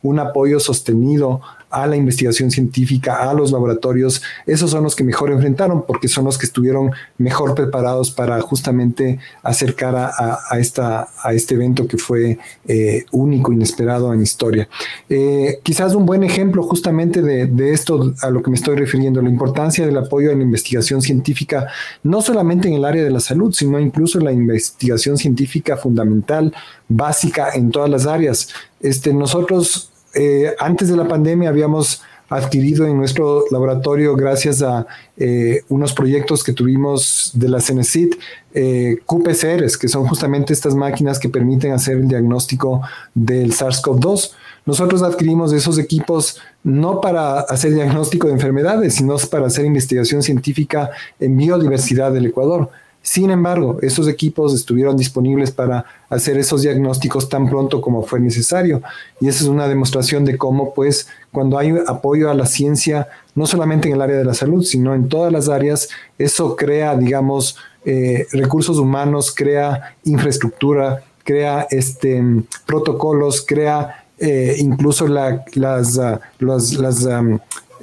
un 0.02 0.20
apoyo 0.20 0.60
sostenido 0.60 1.42
a 1.74 1.88
la 1.88 1.96
investigación 1.96 2.52
científica, 2.52 3.30
a 3.30 3.34
los 3.34 3.52
laboratorios, 3.52 4.22
esos 4.46 4.72
son 4.72 4.84
los 4.84 4.96
que 4.96 5.04
mejor 5.04 5.32
enfrentaron 5.32 5.86
porque 5.86 6.08
son 6.08 6.26
los 6.26 6.38
que 6.38 6.46
estuvieron 6.46 6.92
mejor 7.18 7.56
preparados 7.56 8.12
para 8.12 8.40
justamente 8.42 9.20
acercar 9.42 9.96
a, 9.96 10.40
a, 10.50 10.60
esta, 10.60 11.10
a 11.24 11.34
este 11.34 11.56
evento 11.56 11.88
que 11.88 11.98
fue 11.98 12.38
eh, 12.68 13.06
único, 13.12 13.52
inesperado 13.52 14.14
en 14.14 14.22
historia. 14.22 14.70
Eh, 15.10 15.60
quizás 15.64 15.96
un 15.96 16.06
buen 16.06 16.24
ejemplo 16.24 16.62
justamente 16.64 17.22
de, 17.22 17.48
de, 17.48 17.74
esto 17.74 18.14
a 18.22 18.30
lo 18.30 18.44
que 18.44 18.52
me 18.52 18.56
estoy 18.56 18.76
refiriendo, 18.76 19.22
la 19.22 19.30
importancia 19.30 19.86
del 19.86 19.98
apoyo 19.98 20.32
a 20.32 20.36
la 20.36 20.44
investigación 20.44 21.02
científica, 21.02 21.68
no 22.04 22.22
solamente 22.22 22.68
en 22.68 22.76
el 22.76 22.86
área 22.86 23.04
de 23.04 23.10
la 23.10 23.20
salud, 23.20 23.52
sino 23.52 23.80
incluso 23.80 24.20
en 24.20 24.26
la 24.26 24.32
investigación 24.32 25.18
científica 25.18 25.76
fundamental, 25.78 26.54
básica 26.88 27.50
en 27.54 27.72
todas 27.72 27.90
las 27.90 28.06
áreas. 28.06 28.50
Este, 28.80 29.14
nosotros 29.14 29.93
eh, 30.14 30.54
antes 30.60 30.90
de 30.90 30.96
la 30.96 31.08
pandemia 31.08 31.50
habíamos 31.50 32.02
adquirido 32.30 32.88
en 32.88 32.98
nuestro 32.98 33.46
laboratorio 33.52 34.16
gracias 34.16 34.62
a 34.62 34.88
eh, 35.18 35.62
unos 35.70 35.94
proyectos 35.94 36.44
que 36.44 36.54
tuvimos 36.54 37.32
de 37.34 37.50
la 37.50 37.60
CENESID, 37.60 38.16
eh, 38.54 38.98
QPCRs, 39.06 39.78
que 39.78 39.88
son 39.88 40.08
justamente 40.08 40.54
estas 40.54 40.76
máquinas 40.76 41.20
que 41.20 41.30
permiten 41.30 41.74
hacer 41.74 41.98
el 41.98 42.08
diagnóstico 42.08 42.82
del 43.14 43.54
SARS-CoV-2. 43.54 44.32
Nosotros 44.66 45.04
adquirimos 45.04 45.52
esos 45.52 45.78
equipos 45.78 46.40
no 46.64 47.02
para 47.02 47.42
hacer 47.42 47.74
diagnóstico 47.74 48.28
de 48.28 48.34
enfermedades, 48.34 48.96
sino 48.96 49.18
para 49.30 49.48
hacer 49.48 49.66
investigación 49.66 50.24
científica 50.24 50.90
en 51.20 51.36
biodiversidad 51.36 52.14
del 52.14 52.28
Ecuador. 52.28 52.70
Sin 53.06 53.32
embargo, 53.32 53.80
esos 53.82 54.08
equipos 54.08 54.54
estuvieron 54.54 54.96
disponibles 54.96 55.52
para 55.52 55.84
hacer 56.10 56.38
esos 56.38 56.62
diagnósticos 56.62 57.28
tan 57.28 57.50
pronto 57.50 57.82
como 57.82 58.02
fue 58.04 58.22
necesario. 58.22 58.82
Y 59.20 59.28
esa 59.28 59.44
es 59.44 59.50
una 59.50 59.68
demostración 59.68 60.24
de 60.24 60.38
cómo, 60.38 60.74
pues, 60.74 61.08
cuando 61.34 61.58
hay 61.58 61.76
apoyo 61.86 62.32
a 62.32 62.34
la 62.34 62.46
ciencia, 62.46 63.10
no 63.36 63.46
solamente 63.46 63.90
en 63.90 63.96
el 63.96 64.02
área 64.02 64.16
de 64.16 64.24
la 64.24 64.34
salud, 64.34 64.64
sino 64.64 64.96
en 64.96 65.10
todas 65.10 65.34
las 65.34 65.50
áreas, 65.50 65.90
eso 66.18 66.56
crea, 66.56 66.96
digamos, 66.96 67.58
eh, 67.84 68.26
recursos 68.32 68.80
humanos, 68.80 69.34
crea 69.36 69.96
infraestructura, 70.06 71.04
crea 71.26 71.68
este, 71.72 72.24
protocolos, 72.66 73.46
crea 73.46 74.06
eh, 74.18 74.56
incluso 74.60 75.08
las, 75.08 75.98
uh, 75.98 76.20
las 76.40 77.08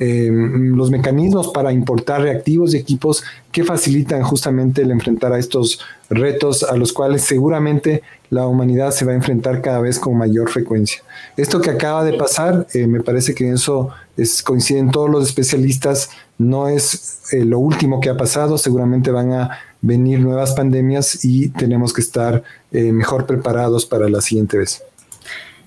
Em, 0.02 0.74
los 0.76 0.90
mecanismos 0.90 1.48
para 1.48 1.74
importar 1.74 2.22
reactivos 2.22 2.72
y 2.72 2.78
equipos 2.78 3.22
que 3.52 3.64
facilitan 3.64 4.22
justamente 4.22 4.80
el 4.80 4.92
enfrentar 4.92 5.34
a 5.34 5.38
estos 5.38 5.78
retos 6.08 6.62
a 6.62 6.74
los 6.74 6.94
cuales 6.94 7.20
seguramente 7.20 8.02
la 8.30 8.46
humanidad 8.46 8.92
se 8.92 9.04
va 9.04 9.12
a 9.12 9.16
enfrentar 9.16 9.60
cada 9.60 9.78
vez 9.78 9.98
con 9.98 10.16
mayor 10.16 10.48
frecuencia. 10.48 11.02
Esto 11.36 11.60
que 11.60 11.68
acaba 11.68 12.02
de 12.02 12.14
pasar, 12.14 12.66
eh, 12.72 12.86
me 12.86 13.02
parece 13.02 13.34
que 13.34 13.52
eso 13.52 13.90
es, 14.16 14.42
coinciden 14.42 14.90
todos 14.90 15.10
los 15.10 15.28
especialistas, 15.28 16.08
no 16.38 16.66
es 16.68 17.20
eh, 17.34 17.44
lo 17.44 17.58
último 17.58 18.00
que 18.00 18.08
ha 18.08 18.16
pasado, 18.16 18.56
seguramente 18.56 19.10
van 19.10 19.32
a 19.34 19.50
venir 19.82 20.20
nuevas 20.20 20.52
pandemias 20.52 21.26
y 21.26 21.50
tenemos 21.50 21.92
que 21.92 22.00
estar 22.00 22.42
eh, 22.72 22.90
mejor 22.90 23.26
preparados 23.26 23.84
para 23.84 24.08
la 24.08 24.22
siguiente 24.22 24.56
vez. 24.56 24.82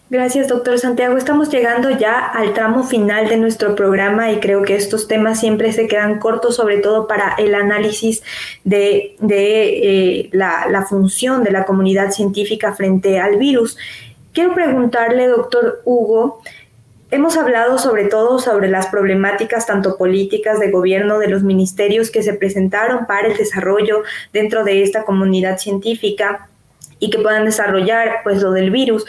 Gracias, 0.09 0.47
doctor 0.47 0.77
Santiago. 0.77 1.17
Estamos 1.17 1.49
llegando 1.49 1.89
ya 1.89 2.19
al 2.19 2.53
tramo 2.53 2.83
final 2.83 3.29
de 3.29 3.37
nuestro 3.37 3.73
programa 3.73 4.31
y 4.31 4.39
creo 4.39 4.61
que 4.61 4.75
estos 4.75 5.07
temas 5.07 5.39
siempre 5.39 5.71
se 5.73 5.87
quedan 5.87 6.19
cortos, 6.19 6.55
sobre 6.55 6.77
todo 6.77 7.07
para 7.07 7.33
el 7.39 7.55
análisis 7.55 8.21
de, 8.63 9.15
eh, 9.27 10.29
la, 10.31 10.67
la 10.69 10.83
función 10.83 11.43
de 11.43 11.51
la 11.51 11.65
comunidad 11.65 12.11
científica 12.11 12.73
frente 12.73 13.19
al 13.19 13.37
virus. 13.37 13.77
Quiero 14.33 14.53
preguntarle, 14.53 15.27
doctor 15.27 15.81
Hugo, 15.85 16.41
Hemos 17.13 17.37
hablado 17.37 17.77
sobre 17.77 18.05
todo 18.05 18.39
sobre 18.39 18.69
las 18.69 18.87
problemáticas 18.87 19.67
tanto 19.67 19.97
políticas 19.97 20.59
de 20.59 20.71
gobierno 20.71 21.19
de 21.19 21.27
los 21.27 21.43
ministerios 21.43 22.09
que 22.09 22.23
se 22.23 22.33
presentaron 22.33 23.05
para 23.05 23.27
el 23.27 23.37
desarrollo 23.37 24.01
dentro 24.33 24.63
de 24.63 24.81
esta 24.81 25.03
comunidad 25.03 25.59
científica 25.59 26.49
y 26.97 27.11
que 27.11 27.19
puedan 27.19 27.45
desarrollar 27.45 28.21
pues 28.23 28.41
lo 28.41 28.49
del 28.49 28.71
virus. 28.71 29.05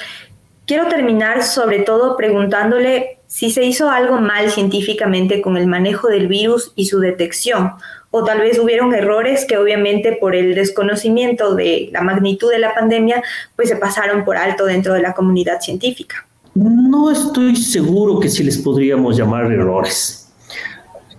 Quiero 0.66 0.88
terminar 0.88 1.42
sobre 1.42 1.80
todo 1.80 2.16
preguntándole 2.16 3.18
si 3.26 3.50
se 3.50 3.64
hizo 3.64 3.90
algo 3.90 4.16
mal 4.16 4.50
científicamente 4.50 5.42
con 5.42 5.58
el 5.58 5.66
manejo 5.66 6.08
del 6.08 6.26
virus 6.26 6.72
y 6.74 6.86
su 6.86 7.00
detección, 7.00 7.72
o 8.10 8.24
tal 8.24 8.40
vez 8.40 8.58
hubieron 8.58 8.94
errores 8.94 9.44
que 9.44 9.58
obviamente 9.58 10.16
por 10.18 10.34
el 10.34 10.54
desconocimiento 10.54 11.54
de 11.54 11.90
la 11.92 12.00
magnitud 12.00 12.50
de 12.50 12.60
la 12.60 12.72
pandemia, 12.72 13.22
pues 13.56 13.68
se 13.68 13.76
pasaron 13.76 14.24
por 14.24 14.38
alto 14.38 14.64
dentro 14.64 14.94
de 14.94 15.02
la 15.02 15.12
comunidad 15.12 15.60
científica. 15.60 16.26
No 16.54 17.10
estoy 17.10 17.56
seguro 17.56 18.18
que 18.18 18.30
si 18.30 18.42
les 18.42 18.56
podríamos 18.56 19.18
llamar 19.18 19.52
errores. 19.52 20.32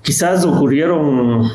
Quizás 0.02 0.44
ocurrieron 0.46 1.52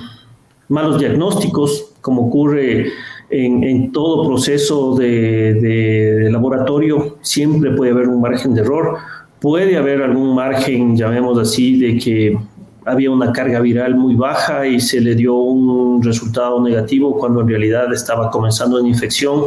malos 0.69 1.01
diagnósticos, 1.01 1.93
como 2.01 2.27
ocurre 2.27 2.93
en, 3.31 3.93
todo 3.93 4.27
proceso 4.27 4.95
de, 4.97 6.29
laboratorio 6.31 7.19
siempre 7.23 7.71
puede 7.73 7.93
haber 7.93 8.09
un 8.09 8.21
margen 8.21 8.55
de 8.55 8.63
error, 8.63 8.97
puede 9.41 9.77
haber 9.77 10.03
algún 10.03 10.35
margen, 10.35 10.97
llamemos 10.97 11.39
así, 11.39 11.79
de 11.79 11.99
que 11.99 12.39
había 12.85 13.11
una 13.11 13.33
carga 13.33 13.61
viral 13.61 13.95
muy 13.95 14.17
baja 14.17 14.67
y 14.67 14.81
se 14.81 15.01
le 15.01 15.15
dio 15.15 15.35
un 15.35 16.03
resultado 16.03 16.61
negativo 16.63 17.17
cuando 17.19 17.43
en 17.43 17.49
realidad 17.49 17.93
estaba 17.93 18.31
comenzando 18.31 18.81
una 18.81 18.89
infección. 18.89 19.45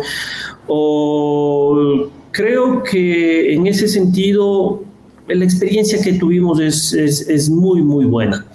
O 0.68 2.08
creo 2.32 2.84
que 2.84 3.54
en 3.54 3.68
ese 3.68 3.88
sentido 3.88 4.84
la 5.28 5.44
experiencia 5.44 6.02
que 6.02 6.14
tuvimos 6.14 6.60
es, 6.60 6.94
es, 6.94 7.28
es 7.28 7.50
muy, 7.50 7.82
muy 7.82 8.06
buena. 8.06 8.46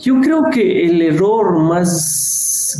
Yo 0.00 0.20
creo 0.20 0.44
que 0.50 0.86
el 0.86 1.02
error 1.02 1.58
más 1.58 2.27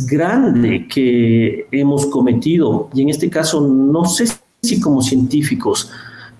grande 0.07 0.87
que 0.87 1.67
hemos 1.71 2.05
cometido, 2.07 2.89
y 2.93 3.01
en 3.01 3.09
este 3.09 3.29
caso 3.29 3.61
no 3.61 4.05
sé 4.05 4.25
si 4.61 4.79
como 4.79 5.01
científicos, 5.01 5.91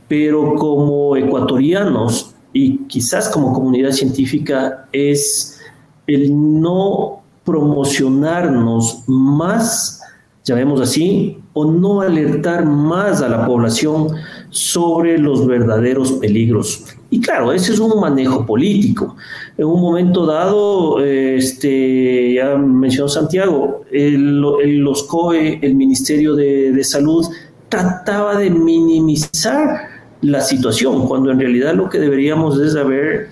pero 0.07 0.55
como 0.55 1.15
ecuatorianos 1.15 2.35
y 2.51 2.79
quizás 2.87 3.29
como 3.29 3.53
comunidad 3.53 3.91
científica, 3.91 4.87
es 4.91 5.59
el 6.07 6.31
no 6.61 7.21
promocionarnos 7.43 9.03
más, 9.07 10.01
llamemos 10.43 10.81
así, 10.81 11.37
o 11.53 11.65
no 11.65 12.01
alertar 12.01 12.65
más 12.65 13.21
a 13.21 13.29
la 13.29 13.45
población 13.45 14.09
sobre 14.49 15.17
los 15.17 15.45
verdaderos 15.45 16.13
peligros. 16.13 16.83
Y 17.11 17.21
claro, 17.21 17.51
ese 17.51 17.73
es 17.73 17.79
un 17.79 17.99
manejo 17.99 18.45
político. 18.45 19.15
En 19.57 19.65
un 19.65 19.81
momento 19.81 20.25
dado, 20.25 21.03
este, 21.03 22.33
ya 22.35 22.55
mencionó 22.55 23.09
Santiago, 23.09 23.83
el, 23.91 24.39
los 24.83 25.03
COE, 25.03 25.59
el 25.61 25.75
Ministerio 25.75 26.35
de, 26.35 26.83
Salud, 26.83 27.25
trataba 27.67 28.37
de 28.37 28.49
minimizar 28.51 29.89
la 30.21 30.41
situación, 30.41 31.07
cuando 31.07 31.31
en 31.31 31.39
realidad 31.39 31.73
lo 31.73 31.89
que 31.89 31.99
deberíamos 31.99 32.59
es 32.59 32.75
haber 32.75 33.29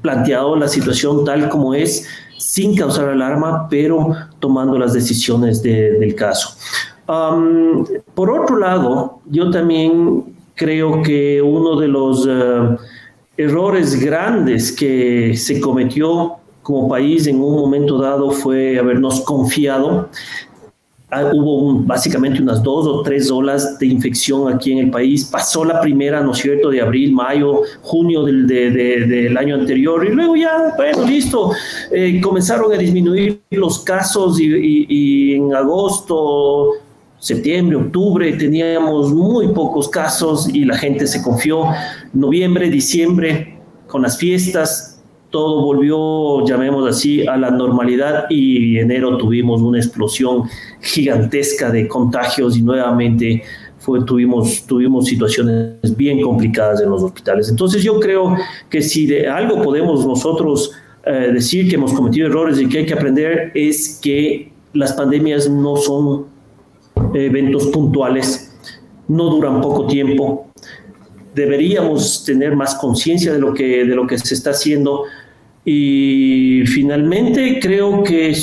planteado 0.00 0.56
la 0.56 0.68
situación 0.68 1.24
tal 1.24 1.48
como 1.48 1.74
es, 1.74 2.06
sin 2.38 2.74
causar 2.74 3.08
alarma, 3.08 3.68
pero 3.68 4.14
tomando 4.38 4.78
las 4.78 4.92
decisiones 4.94 5.62
del 5.62 6.14
caso. 6.14 6.56
por 8.14 8.30
otro 8.30 8.56
lado, 8.56 9.20
yo 9.26 9.50
también 9.50 10.34
creo 10.54 11.02
que 11.02 11.42
uno 11.42 11.78
de 11.78 11.88
los 11.88 12.26
eh, 12.28 12.76
errores 13.36 13.98
grandes 14.00 14.72
que 14.72 15.36
se 15.36 15.60
cometió 15.60 16.34
como 16.62 16.88
país 16.88 17.26
en 17.26 17.40
un 17.40 17.56
momento 17.56 17.98
dado 17.98 18.30
fue 18.30 18.78
habernos 18.78 19.20
confiado 19.20 20.08
Ah, 21.14 21.30
hubo 21.32 21.74
básicamente 21.80 22.42
unas 22.42 22.60
dos 22.60 22.88
o 22.88 23.02
tres 23.02 23.30
olas 23.30 23.78
de 23.78 23.86
infección 23.86 24.52
aquí 24.52 24.72
en 24.72 24.78
el 24.78 24.90
país. 24.90 25.24
Pasó 25.24 25.64
la 25.64 25.80
primera, 25.80 26.20
¿no 26.20 26.32
es 26.32 26.38
cierto?, 26.38 26.70
de 26.70 26.80
abril, 26.80 27.12
mayo, 27.12 27.62
junio 27.82 28.24
del, 28.24 28.48
del 28.48 29.36
año 29.36 29.54
anterior 29.54 30.04
y 30.04 30.12
luego 30.12 30.34
ya, 30.34 30.74
bueno, 30.76 31.04
listo, 31.04 31.52
eh, 31.92 32.20
comenzaron 32.20 32.72
a 32.72 32.76
disminuir 32.76 33.40
los 33.50 33.78
casos 33.84 34.40
y, 34.40 34.86
y 34.88 35.34
en 35.36 35.54
agosto, 35.54 36.70
septiembre, 37.24 37.76
octubre 37.76 38.30
teníamos 38.34 39.10
muy 39.14 39.48
pocos 39.48 39.88
casos 39.88 40.46
y 40.46 40.66
la 40.66 40.76
gente 40.76 41.06
se 41.06 41.22
confió. 41.22 41.64
Noviembre, 42.12 42.68
diciembre, 42.68 43.60
con 43.86 44.02
las 44.02 44.18
fiestas, 44.18 45.02
todo 45.30 45.62
volvió, 45.62 46.46
llamemos 46.46 46.86
así, 46.86 47.26
a 47.26 47.38
la 47.38 47.50
normalidad 47.50 48.26
y 48.28 48.76
en 48.76 48.90
enero 48.90 49.16
tuvimos 49.16 49.62
una 49.62 49.78
explosión 49.78 50.42
gigantesca 50.82 51.70
de 51.70 51.88
contagios 51.88 52.58
y 52.58 52.62
nuevamente 52.62 53.42
fue, 53.78 54.04
tuvimos, 54.04 54.66
tuvimos 54.66 55.06
situaciones 55.06 55.96
bien 55.96 56.20
complicadas 56.20 56.82
en 56.82 56.90
los 56.90 57.02
hospitales. 57.02 57.48
Entonces 57.48 57.82
yo 57.82 58.00
creo 58.00 58.36
que 58.68 58.82
si 58.82 59.06
de 59.06 59.28
algo 59.28 59.62
podemos 59.62 60.06
nosotros 60.06 60.72
eh, 61.06 61.30
decir 61.32 61.70
que 61.70 61.76
hemos 61.76 61.94
cometido 61.94 62.26
errores 62.26 62.60
y 62.60 62.68
que 62.68 62.80
hay 62.80 62.86
que 62.86 62.92
aprender 62.92 63.50
es 63.54 63.98
que 64.02 64.52
las 64.74 64.92
pandemias 64.92 65.48
no 65.48 65.76
son 65.76 66.33
eventos 67.14 67.68
puntuales, 67.68 68.54
no 69.08 69.30
duran 69.30 69.60
poco 69.60 69.86
tiempo, 69.86 70.50
deberíamos 71.34 72.24
tener 72.24 72.54
más 72.54 72.74
conciencia 72.74 73.32
de, 73.32 73.38
lo 73.38 73.54
que, 73.54 73.84
de 73.84 73.94
lo 73.94 74.06
que 74.06 74.18
se 74.18 74.34
está 74.34 74.50
haciendo, 74.50 75.04
y 75.64 76.62
finalmente 76.66 77.58
creo 77.60 78.02
que 78.02 78.36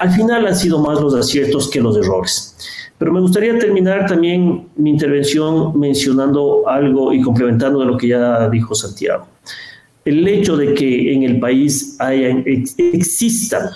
al 0.00 0.10
final 0.10 0.46
han 0.46 0.56
sido 0.56 0.80
más 0.80 1.00
los 1.00 1.14
aciertos 1.14 1.70
que 1.70 1.80
los 1.80 1.96
errores. 1.96 2.56
Pero 2.98 3.12
me 3.12 3.20
gustaría 3.20 3.56
terminar 3.58 4.06
también 4.06 4.66
mi 4.74 4.90
intervención 4.90 5.78
mencionando 5.78 6.68
algo 6.68 7.12
y 7.12 7.22
complementando 7.22 7.78
de 7.78 7.86
lo 7.86 7.96
que 7.96 8.08
ya 8.08 8.48
dijo 8.50 8.74
Santiago. 8.74 9.28
El 10.04 10.26
hecho 10.26 10.56
de 10.56 10.74
que 10.74 11.12
en 11.14 11.22
el 11.22 11.38
país 11.38 11.96
hayan, 12.00 12.42
existan 12.44 13.68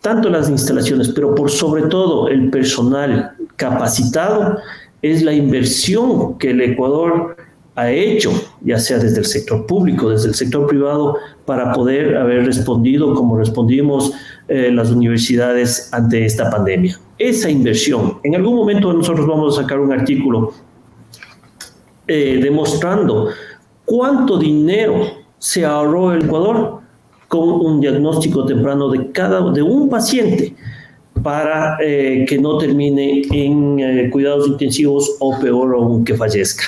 tanto 0.00 0.30
las 0.30 0.48
instalaciones, 0.48 1.08
pero 1.08 1.34
por 1.34 1.50
sobre 1.50 1.82
todo 1.82 2.28
el 2.28 2.50
personal 2.50 3.32
capacitado, 3.56 4.58
es 5.02 5.22
la 5.22 5.32
inversión 5.32 6.38
que 6.38 6.50
el 6.50 6.60
Ecuador 6.60 7.36
ha 7.76 7.90
hecho, 7.92 8.32
ya 8.60 8.78
sea 8.78 8.98
desde 8.98 9.18
el 9.18 9.24
sector 9.24 9.64
público, 9.66 10.10
desde 10.10 10.28
el 10.28 10.34
sector 10.34 10.66
privado, 10.66 11.16
para 11.44 11.72
poder 11.72 12.16
haber 12.16 12.44
respondido 12.44 13.14
como 13.14 13.36
respondimos 13.36 14.12
eh, 14.48 14.70
las 14.72 14.90
universidades 14.90 15.88
ante 15.92 16.24
esta 16.24 16.50
pandemia. 16.50 16.98
Esa 17.18 17.48
inversión, 17.48 18.18
en 18.24 18.34
algún 18.34 18.56
momento 18.56 18.92
nosotros 18.92 19.26
vamos 19.26 19.56
a 19.56 19.62
sacar 19.62 19.78
un 19.78 19.92
artículo 19.92 20.52
eh, 22.08 22.40
demostrando 22.42 23.28
cuánto 23.84 24.38
dinero 24.38 25.02
se 25.38 25.64
ahorró 25.64 26.12
el 26.12 26.24
Ecuador 26.24 26.80
con 27.28 27.48
un 27.48 27.80
diagnóstico 27.80 28.44
temprano 28.44 28.88
de 28.90 29.12
cada 29.12 29.50
de 29.52 29.62
un 29.62 29.88
paciente 29.88 30.54
para 31.22 31.76
eh, 31.80 32.24
que 32.28 32.38
no 32.38 32.58
termine 32.58 33.22
en 33.30 34.10
cuidados 34.10 34.48
intensivos 34.48 35.16
o 35.20 35.38
peor 35.38 35.74
aún 35.74 36.04
que 36.04 36.14
fallezca. 36.14 36.64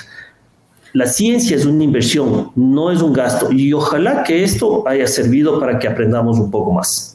La 0.92 1.06
ciencia 1.06 1.56
es 1.56 1.64
una 1.64 1.84
inversión, 1.84 2.50
no 2.56 2.90
es 2.90 3.00
un 3.00 3.12
gasto. 3.12 3.52
Y 3.52 3.72
ojalá 3.72 4.24
que 4.24 4.42
esto 4.42 4.86
haya 4.88 5.06
servido 5.06 5.60
para 5.60 5.78
que 5.78 5.86
aprendamos 5.86 6.38
un 6.38 6.50
poco 6.50 6.72
más. 6.72 7.09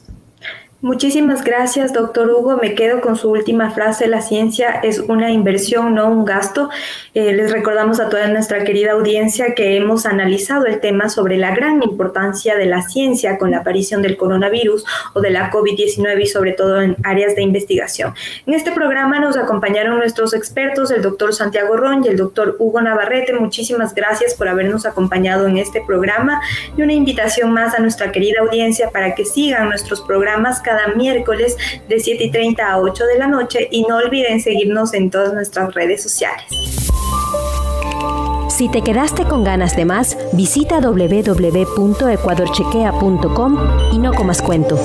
Muchísimas 0.82 1.42
gracias, 1.42 1.94
doctor 1.94 2.30
Hugo. 2.30 2.58
Me 2.58 2.74
quedo 2.74 3.00
con 3.00 3.16
su 3.16 3.30
última 3.30 3.70
frase. 3.70 4.08
La 4.08 4.20
ciencia 4.20 4.68
es 4.82 4.98
una 4.98 5.30
inversión, 5.30 5.94
no 5.94 6.06
un 6.10 6.26
gasto. 6.26 6.68
Eh, 7.14 7.32
les 7.32 7.50
recordamos 7.50 7.98
a 7.98 8.10
toda 8.10 8.28
nuestra 8.28 8.62
querida 8.62 8.92
audiencia 8.92 9.54
que 9.54 9.78
hemos 9.78 10.04
analizado 10.04 10.66
el 10.66 10.78
tema 10.80 11.08
sobre 11.08 11.38
la 11.38 11.54
gran 11.54 11.82
importancia 11.82 12.56
de 12.56 12.66
la 12.66 12.82
ciencia 12.82 13.38
con 13.38 13.52
la 13.52 13.58
aparición 13.60 14.02
del 14.02 14.18
coronavirus 14.18 14.84
o 15.14 15.22
de 15.22 15.30
la 15.30 15.50
COVID-19 15.50 16.20
y 16.20 16.26
sobre 16.26 16.52
todo 16.52 16.82
en 16.82 16.94
áreas 17.04 17.34
de 17.34 17.40
investigación. 17.40 18.12
En 18.46 18.52
este 18.52 18.70
programa 18.70 19.18
nos 19.18 19.38
acompañaron 19.38 19.96
nuestros 19.96 20.34
expertos, 20.34 20.90
el 20.90 21.00
doctor 21.00 21.32
Santiago 21.32 21.74
Ron 21.78 22.04
y 22.04 22.08
el 22.08 22.18
doctor 22.18 22.54
Hugo 22.58 22.82
Navarrete. 22.82 23.32
Muchísimas 23.32 23.94
gracias 23.94 24.34
por 24.34 24.46
habernos 24.46 24.84
acompañado 24.84 25.46
en 25.46 25.56
este 25.56 25.80
programa 25.86 26.42
y 26.76 26.82
una 26.82 26.92
invitación 26.92 27.50
más 27.50 27.74
a 27.74 27.78
nuestra 27.78 28.12
querida 28.12 28.42
audiencia 28.42 28.90
para 28.90 29.14
que 29.14 29.24
sigan 29.24 29.70
nuestros 29.70 30.02
programas 30.02 30.60
cada 30.76 30.94
miércoles 30.94 31.56
de 31.88 31.98
7 31.98 32.24
y 32.24 32.30
30 32.30 32.72
a 32.72 32.80
8 32.80 33.06
de 33.06 33.18
la 33.18 33.26
noche 33.26 33.66
y 33.70 33.84
no 33.84 33.96
olviden 33.96 34.40
seguirnos 34.40 34.92
en 34.94 35.10
todas 35.10 35.32
nuestras 35.32 35.74
redes 35.74 36.02
sociales. 36.02 36.44
Si 38.48 38.68
te 38.70 38.82
quedaste 38.82 39.24
con 39.24 39.42
ganas 39.44 39.76
de 39.76 39.84
más, 39.84 40.16
visita 40.32 40.80
www.ecuadorchequea.com 40.80 43.58
y 43.92 43.98
no 43.98 44.14
comas 44.14 44.40
cuento. 44.40 44.78